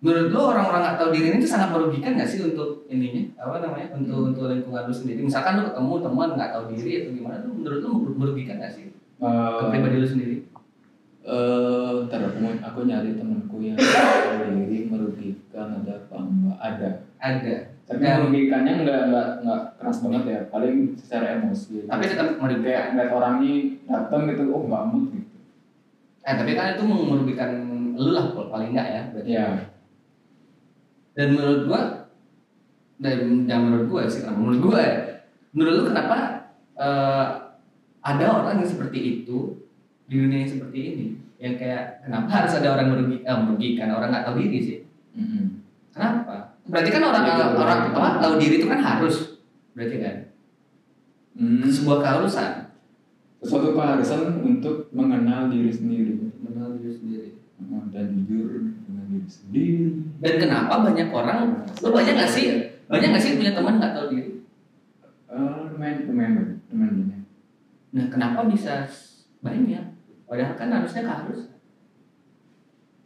menurut 0.01 0.29
lo 0.33 0.41
orang-orang 0.53 0.81
nggak 0.85 0.97
tahu 0.97 1.09
diri 1.13 1.27
ini 1.29 1.37
tuh 1.45 1.51
sangat 1.51 1.69
merugikan 1.77 2.17
nggak 2.17 2.25
sih 2.25 2.41
untuk 2.41 2.89
ininya 2.89 3.21
apa 3.37 3.61
namanya 3.61 3.93
untuk 3.93 4.33
untuk 4.33 4.49
lingkungan 4.49 4.89
lu 4.89 4.95
sendiri 4.97 5.21
misalkan 5.21 5.61
lu 5.61 5.69
ketemu 5.69 5.95
teman 6.01 6.29
nggak 6.41 6.51
tahu 6.57 6.65
diri 6.73 6.93
atau 7.05 7.13
gimana 7.13 7.37
tuh 7.45 7.53
menurut 7.53 7.81
lu 7.85 7.91
merugikan 8.17 8.57
nggak 8.65 8.73
sih 8.73 8.89
ke 9.21 9.65
pribadi 9.69 9.97
lu 10.01 10.09
sendiri 10.09 10.37
Eh, 11.21 11.93
ntar 12.09 12.17
aku, 12.33 12.41
aku 12.65 12.79
nyari 12.89 13.13
temanku 13.13 13.61
yang 13.61 13.77
tahu 13.77 14.57
diri 14.57 14.89
merugikan 14.89 15.40
ada 15.55 15.93
apa 16.07 16.17
enggak 16.23 16.59
ada. 16.59 16.89
ada. 17.19 17.57
Tapi 17.91 18.03
Dan- 18.07 18.19
merugikannya 18.23 18.73
enggak 18.87 19.01
enggak 19.11 19.29
enggak 19.43 19.61
keras 19.83 19.99
banget 20.07 20.23
ya, 20.31 20.41
paling 20.47 20.75
secara 20.95 21.27
emosi. 21.43 21.91
tapi 21.91 22.03
tetap 22.07 22.39
merugikan. 22.39 22.63
Kayak 22.71 22.85
ngeliat 22.95 23.13
orang 23.13 23.35
ini 23.43 23.53
datang 23.91 24.21
gitu, 24.31 24.43
oh 24.55 24.63
nggak 24.71 24.85
mood 24.95 25.05
gitu. 25.11 25.37
eh 26.21 26.35
tapi 26.37 26.53
kan 26.55 26.77
itu 26.77 26.85
merugikan 26.87 27.51
lu 27.97 28.11
lah 28.15 28.31
paling 28.31 28.71
nggak 28.77 28.89
ya 28.89 29.03
berarti. 29.11 29.31
Ya, 29.35 29.49
dan 31.17 31.29
menurut 31.35 31.61
gua 31.67 31.81
dan, 33.01 33.49
dan 33.49 33.59
menurut 33.67 33.87
gua 33.91 34.03
sih 34.07 34.23
kenapa 34.23 34.39
menurut 34.39 34.61
gua 34.63 34.79
ya 34.79 34.95
menurut 35.51 35.73
lu 35.75 35.85
kenapa 35.91 36.17
eh, 36.79 37.27
ada 38.01 38.25
orang 38.31 38.63
yang 38.63 38.71
seperti 38.71 38.99
itu 39.25 39.67
di 40.09 40.15
dunia 40.17 40.47
yang 40.47 40.53
seperti 40.53 40.79
ini? 40.81 41.07
Yang 41.41 41.55
kayak 41.61 41.85
kenapa 42.05 42.29
harus 42.33 42.53
ada 42.57 42.69
orang 42.77 42.87
merugi, 42.93 43.17
eh, 43.25 43.37
merugikan? 43.37 43.89
Orang 43.93 44.09
nggak 44.13 44.25
tahu 44.29 44.37
diri 44.41 44.59
sih 44.61 44.79
Mm-mm. 45.15 45.67
kenapa? 45.91 46.55
Berarti 46.71 46.91
kan 46.95 47.03
orang 47.03 47.25
orang, 47.27 47.51
orang 47.59 47.81
apa 47.91 48.09
tahu 48.23 48.35
diri 48.39 48.63
itu 48.63 48.67
kan 48.71 48.79
harus 48.79 49.43
berarti 49.75 49.97
kan? 49.99 50.17
Hmm, 51.35 51.67
sebuah 51.67 51.99
keharusan. 52.03 52.71
Sesuatu 53.41 53.73
keharusan 53.73 54.45
untuk 54.45 54.93
mengenal 54.93 55.49
diri 55.51 55.73
sendiri. 55.73 56.31
Mengenal 56.45 56.79
diri 56.79 56.93
sendiri. 56.95 57.31
Dan 57.91 58.23
jujur 58.23 58.71
dengan 58.87 59.05
diri 59.11 59.29
sendiri. 59.29 59.85
dan 60.23 60.35
kenapa 60.41 60.81
banyak 60.81 61.09
orang 61.11 61.67
lu 61.83 61.89
banyak 61.91 62.15
nggak 62.17 62.31
sih? 62.31 62.71
Banyak 62.87 63.09
nggak 63.13 63.23
sih 63.23 63.37
punya 63.37 63.53
teman 63.53 63.83
nggak 63.83 63.93
tahu 63.93 64.07
diri? 64.15 64.31
Eh, 65.31 65.61
lumayan 65.75 65.97
lumayan 66.07 66.33
banyak, 66.39 66.59
lumayan 66.71 66.95
banyak. 67.03 67.23
nah 67.91 68.07
kenapa 68.07 68.47
bisa 68.47 68.87
banyak? 69.43 69.85
Padahal 70.31 70.55
kan 70.55 70.71
harusnya 70.71 71.03
keharusan 71.03 71.50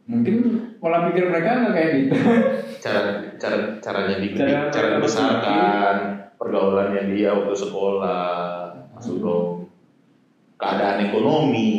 Mungkin 0.05 0.35
pola 0.77 1.09
pikir 1.09 1.27
mereka 1.27 1.49
nggak 1.59 1.73
kayak 1.73 1.89
gitu. 1.97 2.13
Cara 2.85 3.01
cara 3.35 3.57
caranya 3.81 4.15
dididik, 4.15 4.45
Cara- 4.45 4.69
cara, 4.69 4.87
dibesarkan, 4.95 5.95
pergaulannya 6.37 7.09
dia 7.09 7.33
waktu 7.33 7.57
sekolah, 7.57 8.29
masuk 8.93 9.17
dong. 9.17 9.65
Keadaan 10.55 11.01
ekonomi, 11.03 11.73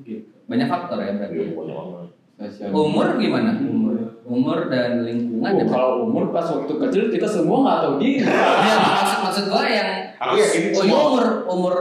gitu. 0.00 0.22
Banyak 0.46 0.70
faktor 0.70 1.02
ya 1.02 1.10
berarti. 1.12 1.34
Ya, 1.36 1.50
banyak 1.50 1.74
banget. 1.74 2.70
Umur 2.70 3.06
gimana? 3.18 3.50
Umur. 3.58 3.94
Umur 4.22 4.58
dan 4.66 5.02
lingkungan 5.02 5.42
Oh, 5.48 5.54
ya, 5.56 5.64
kalau 5.66 5.90
umur 6.04 6.30
pas 6.30 6.46
waktu 6.46 6.70
kecil 6.72 7.04
kita 7.08 7.26
semua 7.26 7.62
nggak 7.62 7.78
tahu 7.80 7.94
diri. 7.98 8.22
ya, 8.62 8.76
maksud 8.78 9.18
maksud 9.22 9.44
gua 9.48 9.64
yang 9.66 9.90
Aku 10.16 10.32
oh 10.32 10.38
ini 10.38 10.70
semua- 10.72 11.02
umur 11.04 11.24
umur 11.46 11.74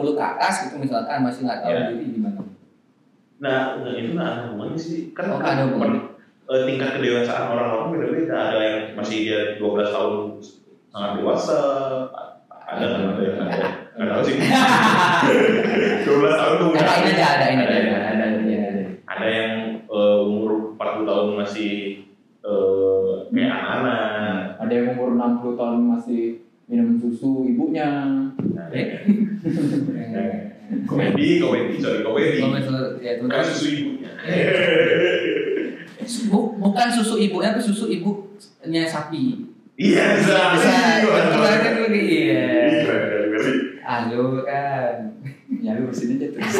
20 0.00 0.14
ke 0.14 0.22
atas 0.24 0.54
gitu 0.64 0.78
misalkan 0.78 1.20
masih 1.20 1.42
nggak 1.44 1.60
tahu 1.60 1.70
Ya. 1.70 1.82
diri 1.90 2.06
gimana 2.12 2.33
Nah, 3.44 3.76
nah, 3.76 3.92
itu 3.92 4.16
nggak 4.16 4.24
ada 4.26 4.40
hubungannya 4.48 4.80
sih. 4.80 5.12
Kan 5.12 5.28
Oh, 5.28 5.36
nggak 5.36 5.52
ada 5.52 5.64
eh, 6.44 6.60
tingkat 6.64 6.96
kedewasaan 6.96 7.44
orang-orang 7.52 7.88
beda-beda. 7.92 8.32
Ada 8.32 8.56
yang 8.60 8.76
masih 8.96 9.16
dia 9.24 9.40
12 9.60 9.92
tahun 9.92 10.12
sangat 10.88 11.10
dewasa. 11.20 11.58
Ada 12.48 12.84
kan 12.88 13.00
ada 13.12 13.20
yang 13.20 13.36
ada. 13.44 13.68
Nggak 13.94 14.08
tahu 14.08 14.22
sih. 14.24 14.36
12 16.08 16.40
tahun 16.40 16.54
tuh 16.56 16.68
udah. 16.72 16.80
ada 16.80 16.94
ini 17.00 17.10
ada 17.12 17.24
ada 17.24 17.44
ada 17.44 17.44
Ada 17.44 17.46
ada 17.60 17.76
yang- 17.76 17.92
ada 18.64 18.80
ada 19.04 19.26
yang 19.28 19.52
eh, 19.84 20.16
umur 20.24 20.50
40 20.74 21.04
tahun 21.04 21.28
masih 21.36 21.72
eh, 22.40 23.12
kayak 23.28 23.52
anak-anak. 23.52 24.56
Ada 24.64 24.72
yang 24.72 24.86
umur 24.96 25.08
60 25.16 25.60
tahun 25.60 25.80
masih 25.92 26.40
komedi 30.82 31.38
komedi 31.38 31.74
sorry 31.78 32.02
komedi 32.02 32.42
ya 32.98 33.12
bukan 33.22 33.42
susu 33.44 33.66
ibunya 33.70 34.10
Bu- 36.28 36.52
bukan 36.58 36.88
susu 36.90 37.14
ibunya 37.16 37.48
tapi 37.48 37.62
susu 37.62 37.86
ibunya 37.88 38.84
sapi. 38.84 39.40
iya 39.74 40.20
Bisa, 40.20 40.36
bisa 40.52 40.70
kemarin 41.02 41.58
kan 41.58 41.72
gue 41.80 41.88
iya. 41.96 42.46
Keren, 42.84 43.24
keren. 43.32 43.56
Aduh 43.82 44.44
kan. 44.44 45.16
Ya 45.58 45.74
lu 45.74 45.88
sini 45.90 46.20
aja 46.20 46.28
terus. 46.30 46.54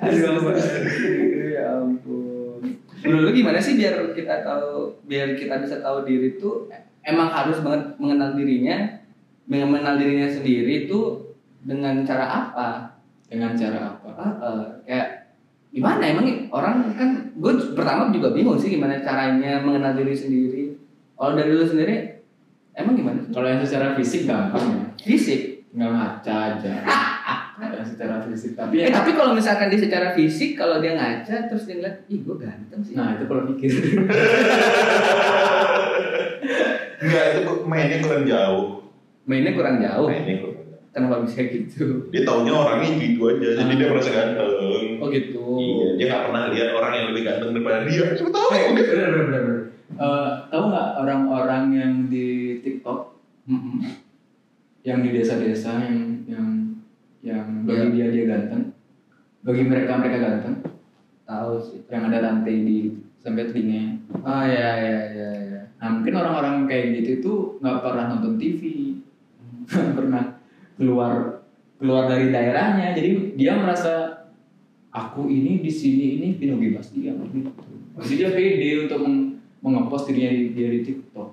Aduh 0.00 0.52
ya 1.50 1.64
ampun. 1.78 2.60
Menurut 3.00 3.22
lu 3.26 3.32
gimana 3.32 3.58
sih 3.58 3.74
biar 3.74 4.12
kita 4.12 4.44
tahu 4.44 4.98
biar 5.06 5.32
kita 5.34 5.62
bisa 5.62 5.80
tahu 5.80 6.04
diri 6.04 6.36
tuh 6.36 6.68
emang 7.00 7.30
harus 7.30 7.62
banget 7.62 7.96
mengenal 7.96 8.36
dirinya 8.36 8.99
mengenal 9.50 9.98
dirinya 9.98 10.30
sendiri 10.30 10.86
tuh 10.86 11.34
dengan 11.66 12.06
cara 12.06 12.24
apa? 12.30 12.68
Dengan 13.26 13.58
cara 13.58 13.98
apa? 13.98 14.10
Ah, 14.14 14.32
eh, 14.38 14.62
kayak 14.86 15.08
gimana 15.70 16.02
emang 16.02 16.26
orang 16.50 16.94
kan 16.94 17.30
gue 17.34 17.52
pertama 17.74 18.10
juga 18.10 18.34
bingung 18.34 18.58
sih 18.58 18.70
gimana 18.70 19.02
caranya 19.02 19.58
mengenal 19.58 19.98
diri 19.98 20.14
sendiri. 20.14 20.78
Kalau 21.18 21.34
dari 21.34 21.50
lu 21.50 21.66
sendiri 21.66 22.22
emang 22.78 22.94
gimana? 22.94 23.18
Kalau 23.34 23.46
yang 23.50 23.58
secara 23.66 23.98
fisik 23.98 24.30
gampang 24.30 24.62
ya. 24.70 24.86
Fisik. 25.02 25.66
Tinggal 25.74 25.90
ngaca 25.98 26.34
aja. 26.54 26.72
yang 27.60 27.86
secara 27.86 28.24
fisik. 28.24 28.56
Tapi 28.56 28.72
Eh 28.80 28.88
ya, 28.88 28.94
tapi 28.94 29.12
kalau 29.18 29.36
misalkan 29.36 29.68
dia 29.68 29.78
secara 29.82 30.16
fisik 30.16 30.56
kalau 30.56 30.80
dia 30.80 30.96
ngaca 30.96 31.50
terus 31.50 31.68
dia 31.68 31.76
ngeliat, 31.76 31.96
ih 32.08 32.18
gue 32.24 32.36
ganteng 32.40 32.80
sih. 32.86 32.94
nah 32.96 33.18
itu 33.18 33.26
kalau 33.26 33.42
pikir. 33.52 33.70
enggak 37.00 37.24
itu 37.32 37.52
mainnya 37.64 37.98
kurang 38.04 38.24
jauh 38.28 38.79
mainnya 39.30 39.54
kurang 39.54 39.78
jauh. 39.78 40.08
mainnya 40.08 40.36
kurang 40.36 40.58
Kenapa 40.90 41.22
bisa 41.22 41.46
gitu? 41.46 42.10
dia 42.10 42.26
taunya 42.26 42.50
orangnya 42.50 42.98
gitu 42.98 43.30
aja 43.30 43.48
jadi 43.54 43.62
Ah. 43.64 43.78
dia 43.78 43.86
merasa 43.88 44.10
ganteng 44.10 44.50
Oh 44.98 45.06
gitu. 45.08 45.42
iya 45.56 45.88
dia 45.94 46.06
nggak 46.08 46.22
pernah 46.26 46.42
lihat 46.50 46.68
orang 46.72 46.92
yang 46.92 47.06
lebih 47.08 47.22
ganteng 47.24 47.50
daripada 47.52 47.78
dia 47.84 48.04
siapa 48.10 48.26
tahu 48.28 48.48
Eh, 48.50 48.62
dia 48.68 48.84
bener, 48.84 49.08
bener, 49.08 49.22
bener. 49.22 49.58
Eh, 49.92 50.30
tahu 50.48 50.62
nggak 50.66 50.88
orang-orang 50.98 51.64
yang 51.72 51.94
di 52.06 52.28
TikTok 52.60 53.00
yang 54.80 54.98
di 54.98 55.10
desa-desa 55.12 55.78
yang 55.78 55.98
yang 56.26 56.46
yang 57.20 57.46
bagi 57.62 57.86
dia 57.92 58.06
dia 58.08 58.24
ganteng 58.26 58.72
bagi 59.40 59.62
mereka 59.62 59.94
mereka 59.94 60.18
ganteng 60.18 60.56
Tahu 61.22 61.52
sih. 61.60 61.78
yang 61.86 62.10
ada 62.10 62.18
rantai 62.20 62.56
di 62.58 62.78
sampai 63.16 63.46
telinganya 63.46 63.94
Oh 64.18 64.42
ya 64.42 64.70
ya 64.74 64.98
ya 65.06 65.28
ya. 65.46 65.60
nah 65.76 65.88
mungkin 65.92 66.12
orang-orang 66.12 66.66
kayak 66.66 66.98
gitu 66.98 67.10
itu 67.14 67.32
nggak 67.58 67.78
pernah 67.78 68.04
nonton 68.08 68.34
TV 68.34 68.89
pernah 69.98 70.24
keluar 70.74 71.44
keluar 71.78 72.04
dari 72.10 72.28
daerahnya. 72.34 72.92
Jadi 72.92 73.38
dia 73.38 73.56
merasa 73.56 74.26
aku 74.90 75.30
ini 75.30 75.62
di 75.62 75.70
sini 75.70 76.20
ini 76.20 76.26
Vino 76.36 76.58
bebas 76.58 76.90
dia. 76.92 77.14
Jadi 78.00 78.14
dia 78.16 78.30
pede 78.34 78.68
untuk 78.88 78.98
meng- 79.06 79.38
mengepost 79.60 80.10
dirinya 80.10 80.30
di, 80.32 80.42
dia 80.56 80.68
di 80.72 80.80
TikTok. 80.82 81.28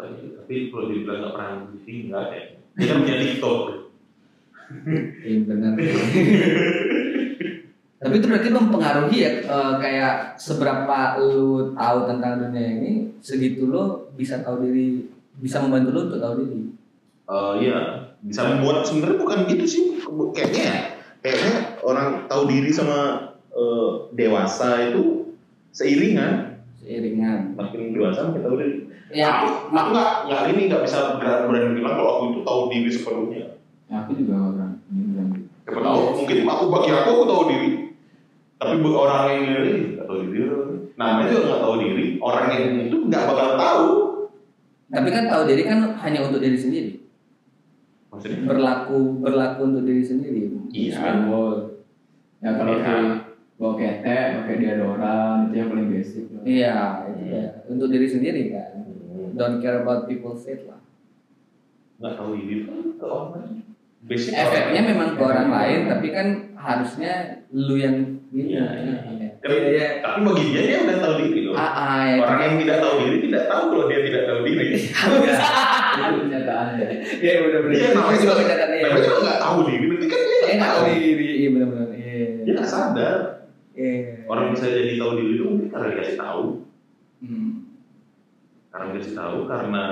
Tapi 0.00 0.54
kalau 0.72 0.88
dibilang 0.88 1.18
nggak 1.20 1.32
pernah 1.36 1.48
nonton 1.60 1.78
TV 1.84 2.08
nggak 2.08 2.24
ya 2.32 2.42
dia 2.78 2.86
kan 2.88 2.96
punya 3.04 3.16
TikTok. 3.20 3.58
Iya 5.26 5.38
benar. 5.44 5.72
Tapi 8.00 8.14
itu 8.16 8.26
berarti 8.32 8.48
mempengaruhi 8.48 9.18
ya 9.20 9.32
eh, 9.44 9.74
kayak 9.76 10.40
seberapa 10.40 11.20
lu 11.20 11.76
tahu 11.76 11.98
tentang 12.08 12.40
dunia 12.40 12.80
ini 12.80 13.12
segitu 13.20 13.68
lo 13.68 14.08
bisa 14.16 14.40
tahu 14.40 14.64
diri 14.64 15.04
bisa 15.38 15.62
membantu 15.62 15.90
lo 15.94 16.00
untuk 16.10 16.20
tahu 16.20 16.34
diri. 16.42 16.58
Eh, 17.30 17.52
iya. 17.62 17.78
Bisa 18.20 18.42
membuat 18.50 18.84
sebenarnya 18.84 19.16
bukan 19.22 19.38
gitu 19.46 19.64
sih. 19.64 19.82
Kayaknya 20.34 20.64
ya. 20.66 20.76
kayaknya 21.22 21.54
orang 21.86 22.26
tahu 22.26 22.42
diri 22.50 22.70
sama 22.74 23.30
eh, 23.54 23.90
dewasa 24.18 24.90
itu 24.90 25.36
seiringan. 25.70 26.58
Seiringan. 26.82 27.54
makin 27.54 27.94
dewasa 27.94 28.32
makin 28.32 28.42
tahu 28.42 28.56
diri. 28.58 28.74
Ya, 29.10 29.42
aku 29.42 29.74
aku 29.74 29.88
nggak 29.90 30.10
nggak 30.30 30.42
ini 30.54 30.60
nggak 30.70 30.82
bisa 30.86 31.18
berani 31.18 31.50
berani 31.50 31.68
bilang 31.74 31.94
kalau 31.98 32.10
aku 32.14 32.24
itu 32.30 32.40
tahu 32.46 32.60
diri 32.70 32.90
sepenuhnya. 32.90 33.46
Ya, 33.90 33.94
aku 34.06 34.14
juga 34.14 34.34
pernah 34.38 34.70
bilang 34.86 35.28
gitu 35.34 35.50
siapa 35.70 35.86
tahu 35.86 36.00
mungkin 36.18 36.38
aku 36.50 36.64
bagi 36.66 36.90
aku 36.90 37.08
aku 37.14 37.24
tahu 37.30 37.42
diri. 37.46 37.70
Tapi 38.60 38.74
buat 38.84 38.96
orang 39.08 39.22
yang 39.32 39.44
diri 39.46 39.72
nggak 39.96 40.06
tahu 40.10 40.18
diri. 40.26 40.42
Namanya 40.98 41.26
juga 41.30 41.42
nggak 41.46 41.62
tahu 41.62 41.74
diri. 41.80 42.04
Orang 42.20 42.44
yang 42.52 42.64
itu 42.90 42.96
nggak 43.06 43.22
bakal 43.24 43.48
tahu 43.56 43.88
tapi 44.90 45.08
kan 45.08 45.24
tahu 45.26 45.42
diri 45.46 45.62
kan 45.62 45.78
hanya 45.96 46.20
untuk 46.22 46.38
diri 46.38 46.58
sendiri. 46.58 46.92
maksudnya 48.10 48.42
Berlaku 48.42 49.22
berlaku 49.22 49.60
untuk 49.64 49.82
diri 49.84 50.02
sendiri. 50.02 50.50
iya 50.68 50.98
Betul. 51.22 51.78
ya 52.42 52.50
kalau 52.52 52.74
Iya. 52.74 52.84
tuh 52.84 53.08
bawa 53.54 53.72
ketek 53.76 54.24
pakai 54.40 54.56
deodoran 54.56 55.36
itu 55.46 55.54
yang 55.54 55.68
paling 55.68 55.88
basic. 55.92 56.24
Iya, 56.42 56.76
itu 57.06 57.22
ya. 57.28 57.44
Untuk 57.68 57.92
diri 57.92 58.08
sendiri 58.08 58.42
kan. 58.50 58.72
Don't 59.36 59.60
care 59.60 59.84
about 59.84 60.08
people's 60.08 60.42
fate 60.42 60.64
lah. 60.64 60.80
nggak 62.00 62.16
tahu 62.16 62.32
kan 62.64 62.80
ke 62.96 63.04
orang 63.04 63.44
basic 64.00 64.32
Efeknya 64.32 64.80
memang 64.88 65.12
ke 65.12 65.20
orang 65.20 65.52
lain, 65.52 65.80
tapi 65.84 66.08
kan 66.08 66.26
harusnya 66.56 67.44
lu 67.52 67.76
yang 67.76 68.24
gitu. 68.32 68.56
Iya, 68.56 68.64
iya. 68.80 68.96
Iya, 69.40 69.56
iya. 69.66 69.88
tapi 69.98 70.18
bagi 70.20 70.44
dia 70.48 70.62
dia 70.62 70.78
udah 70.84 70.96
tahu 71.00 71.14
diri 71.18 71.40
loh 71.42 71.54
Ah, 71.54 71.72
ah, 71.72 72.00
ya. 72.04 72.14
orang 72.20 72.40
yang 72.42 72.56
tidak 72.60 72.78
tahu 72.78 72.94
diri 73.00 73.16
tidak 73.24 73.44
tahu 73.46 73.62
kalau 73.66 73.84
dia 73.86 74.00
tidak 74.02 74.22
tahu 74.24 74.40
diri 74.44 74.66
itu 74.70 74.88
kenyataannya 76.20 76.86
Iya, 77.20 77.32
benar-benar. 77.40 77.72
Dia 77.72 77.88
namanya 77.90 78.18
juga 78.18 78.34
kenyataan 78.36 78.70
iya. 78.70 78.82
namanya 78.84 79.02
juga 79.02 79.18
nggak 79.20 79.40
tahu 79.40 79.58
diri 79.64 79.84
berarti 79.86 80.06
kan 80.06 80.20
dia 80.20 80.36
nggak 80.52 80.70
tahu 80.70 80.82
diri, 80.86 81.28
iya 81.34 81.48
benar-benar. 81.50 81.88
Iya. 81.90 82.26
dia 82.40 82.52
nggak 82.52 82.68
sadar 82.70 83.16
Iya. 83.70 83.92
orang 84.26 84.46
bisa 84.50 84.66
jadi 84.66 84.92
tahu 84.94 85.12
diri 85.16 85.32
itu 85.32 85.44
mungkin 85.46 85.68
karena 85.68 85.86
dikasih 85.90 86.16
tahu 86.16 86.44
Hmm. 87.20 87.50
karena 88.68 88.86
dikasih 88.90 89.14
tahu 89.14 89.38
karena 89.44 89.84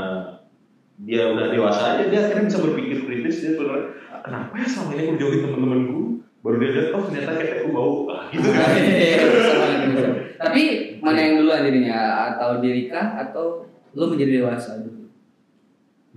dia 0.99 1.23
udah 1.27 1.47
dewasa 1.49 1.83
aja 1.95 2.05
dia 2.05 2.21
akhirnya 2.23 2.49
bisa 2.49 2.59
berpikir 2.59 2.99
kritis 3.03 3.37
dia 3.39 3.51
sebenarnya 3.55 3.85
kenapa 4.19 4.53
ya 4.55 4.67
selama 4.67 4.91
ini 4.93 5.03
aku 5.05 5.15
jauhin 5.17 5.41
teman-temanku 5.43 6.01
baru 6.49 6.57
dia 6.65 6.71
lihat 6.73 6.89
oh 6.97 7.03
ternyata 7.05 7.33
ketekku 7.37 7.69
bau 7.77 8.09
ah, 8.09 8.25
gitu 8.33 8.49
kan. 8.49 8.73
Tapi 10.41 10.63
mana 11.05 11.19
yang 11.21 11.45
duluan 11.45 11.61
dirinya? 11.69 12.33
Atau 12.33 12.65
dirikah 12.65 13.21
atau 13.21 13.69
lu 13.93 14.05
menjadi 14.09 14.41
dewasa 14.41 14.81
dulu? 14.81 14.99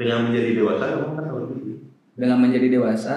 dengan 0.02 0.20
menjadi 0.30 0.52
dewasa 0.58 0.84
kamu 0.88 1.14
kan 1.14 1.24
tahu 1.30 1.42
diri 1.54 1.74
Dengan 2.18 2.38
menjadi 2.42 2.68
dewasa, 2.74 3.16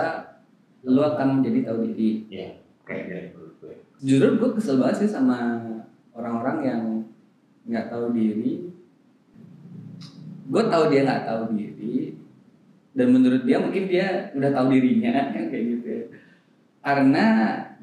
lu 0.84 1.00
akan 1.00 1.28
menjadi 1.40 1.58
tahu 1.70 1.78
diri. 1.88 2.10
ya 2.28 2.48
kayaknya 2.84 3.32
menurut 3.32 3.54
gue 3.62 3.74
Jujur 4.04 4.36
gue 4.36 4.50
kesel 4.60 4.76
banget 4.76 4.96
sih 5.04 5.10
sama 5.10 5.64
orang-orang 6.12 6.58
yang 6.60 6.82
nggak 7.64 7.88
tahu 7.88 8.12
diri. 8.12 8.68
Gue 10.44 10.62
tahu 10.68 10.92
dia 10.92 11.08
nggak 11.08 11.24
tahu 11.24 11.56
diri, 11.56 12.20
dan 12.92 13.06
menurut 13.08 13.42
dia 13.48 13.56
mungkin 13.56 13.84
dia 13.88 14.28
udah 14.36 14.50
tahu 14.52 14.66
dirinya 14.76 15.10
kan 15.32 15.44
kayak 15.52 15.64
gitu 15.72 15.86
ya. 15.88 15.93
Karena 16.84 17.26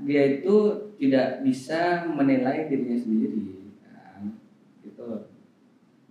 dia 0.05 0.37
itu 0.37 0.55
tidak 1.01 1.41
bisa 1.41 2.05
menilai 2.05 2.69
dirinya 2.69 2.97
sendiri, 3.01 3.73
kan? 3.81 4.37
gitu. 4.85 5.25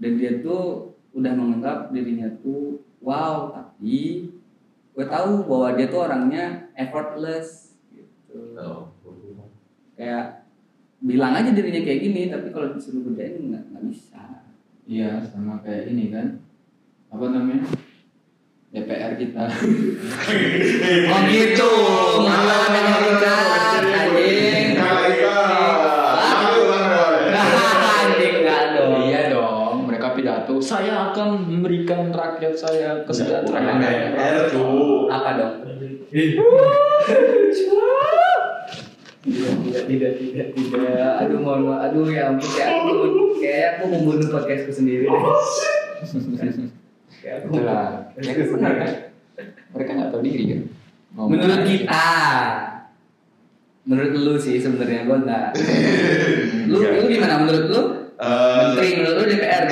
Dan 0.03 0.19
dia 0.19 0.43
tuh 0.43 0.99
udah 1.15 1.33
menganggap 1.39 1.95
dirinya 1.95 2.27
tuh 2.43 2.83
wow, 2.99 3.55
tapi 3.55 4.35
gue 4.91 5.07
tahu 5.07 5.47
bahwa 5.47 5.69
dia 5.79 5.87
tuh 5.87 6.01
orangnya 6.03 6.45
effortless 6.75 7.79
gitu 7.95 8.59
Oh. 8.59 8.93
kayak 9.97 10.45
bilang 11.01 11.33
aja 11.33 11.57
dirinya 11.57 11.81
kayak 11.81 12.01
gini 12.05 12.23
tapi 12.29 12.53
kalau 12.53 12.77
disuruh 12.77 13.09
kerjain 13.09 13.49
nggak 13.49 13.65
nggak 13.73 13.85
bisa 13.89 14.45
iya 14.85 15.25
sama 15.25 15.65
kayak 15.65 15.89
ini 15.97 16.13
kan 16.13 16.45
apa 17.09 17.25
namanya 17.33 17.65
DPR 18.71 19.19
kita. 19.19 19.51
Oh 21.11 21.21
gitu. 21.27 21.71
Malah 22.23 22.71
dengan 22.71 22.99
kita 23.03 23.35
anjing 23.83 24.79
anjing 27.99 28.35
nggak 28.47 28.63
dong 28.79 29.11
iya 29.11 29.35
dong 29.35 29.91
mereka 29.91 30.15
pidato 30.15 30.63
saya 30.63 31.11
akan 31.11 31.51
memberikan 31.51 32.15
rakyat 32.15 32.55
saya 32.55 33.03
kesejahteraan. 33.03 33.83
Apa 35.11 35.31
dong? 35.35 35.55
Tidak 39.21 39.83
tidak 39.91 40.13
tidak 40.15 40.49
tidak. 40.55 41.13
Aduh 41.27 41.43
mohon 41.43 41.75
maaf. 41.75 41.91
Aduh 41.91 42.07
ya 42.07 42.31
ampun 42.31 42.47
kayak 42.55 42.71
aku 42.71 42.95
kayak 43.43 43.83
aku 43.83 43.85
membunuh 43.99 44.31
podcastku 44.31 44.71
sendiri 44.71 45.11
deh. 45.11 45.19
Aku- 47.21 47.53
itulah. 47.53 48.13
Ya 48.17 48.33
kan 48.33 48.47
benar 48.49 48.73
kan? 48.77 48.91
Mereka 49.71 49.91
nggak 49.93 50.11
tahu 50.11 50.23
diri 50.23 50.45
kan? 50.49 50.61
Ngomong. 51.11 51.31
Menurut 51.33 51.61
kita. 51.65 52.09
Menurut 53.81 54.13
lu 54.15 54.35
sih 54.37 54.57
sebenarnya 54.57 55.03
gue 55.03 55.19
enggak 55.19 55.47
lu 56.69 56.79
lu 56.79 57.03
gimana? 57.07 57.43
Menurut 57.43 57.67
lu? 57.67 57.83
Menteri 58.21 58.89
menurut 58.95 59.17
lu 59.17 59.25
DPR 59.27 59.65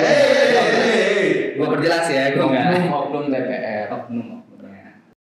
gue 1.52 1.66
perjelas 1.68 2.06
ya 2.08 2.24
gue 2.32 2.40
nggak. 2.40 2.64
oknum 2.72 2.88
oknum 2.88 3.24
DPR 3.28 3.86
oknum 3.92 4.26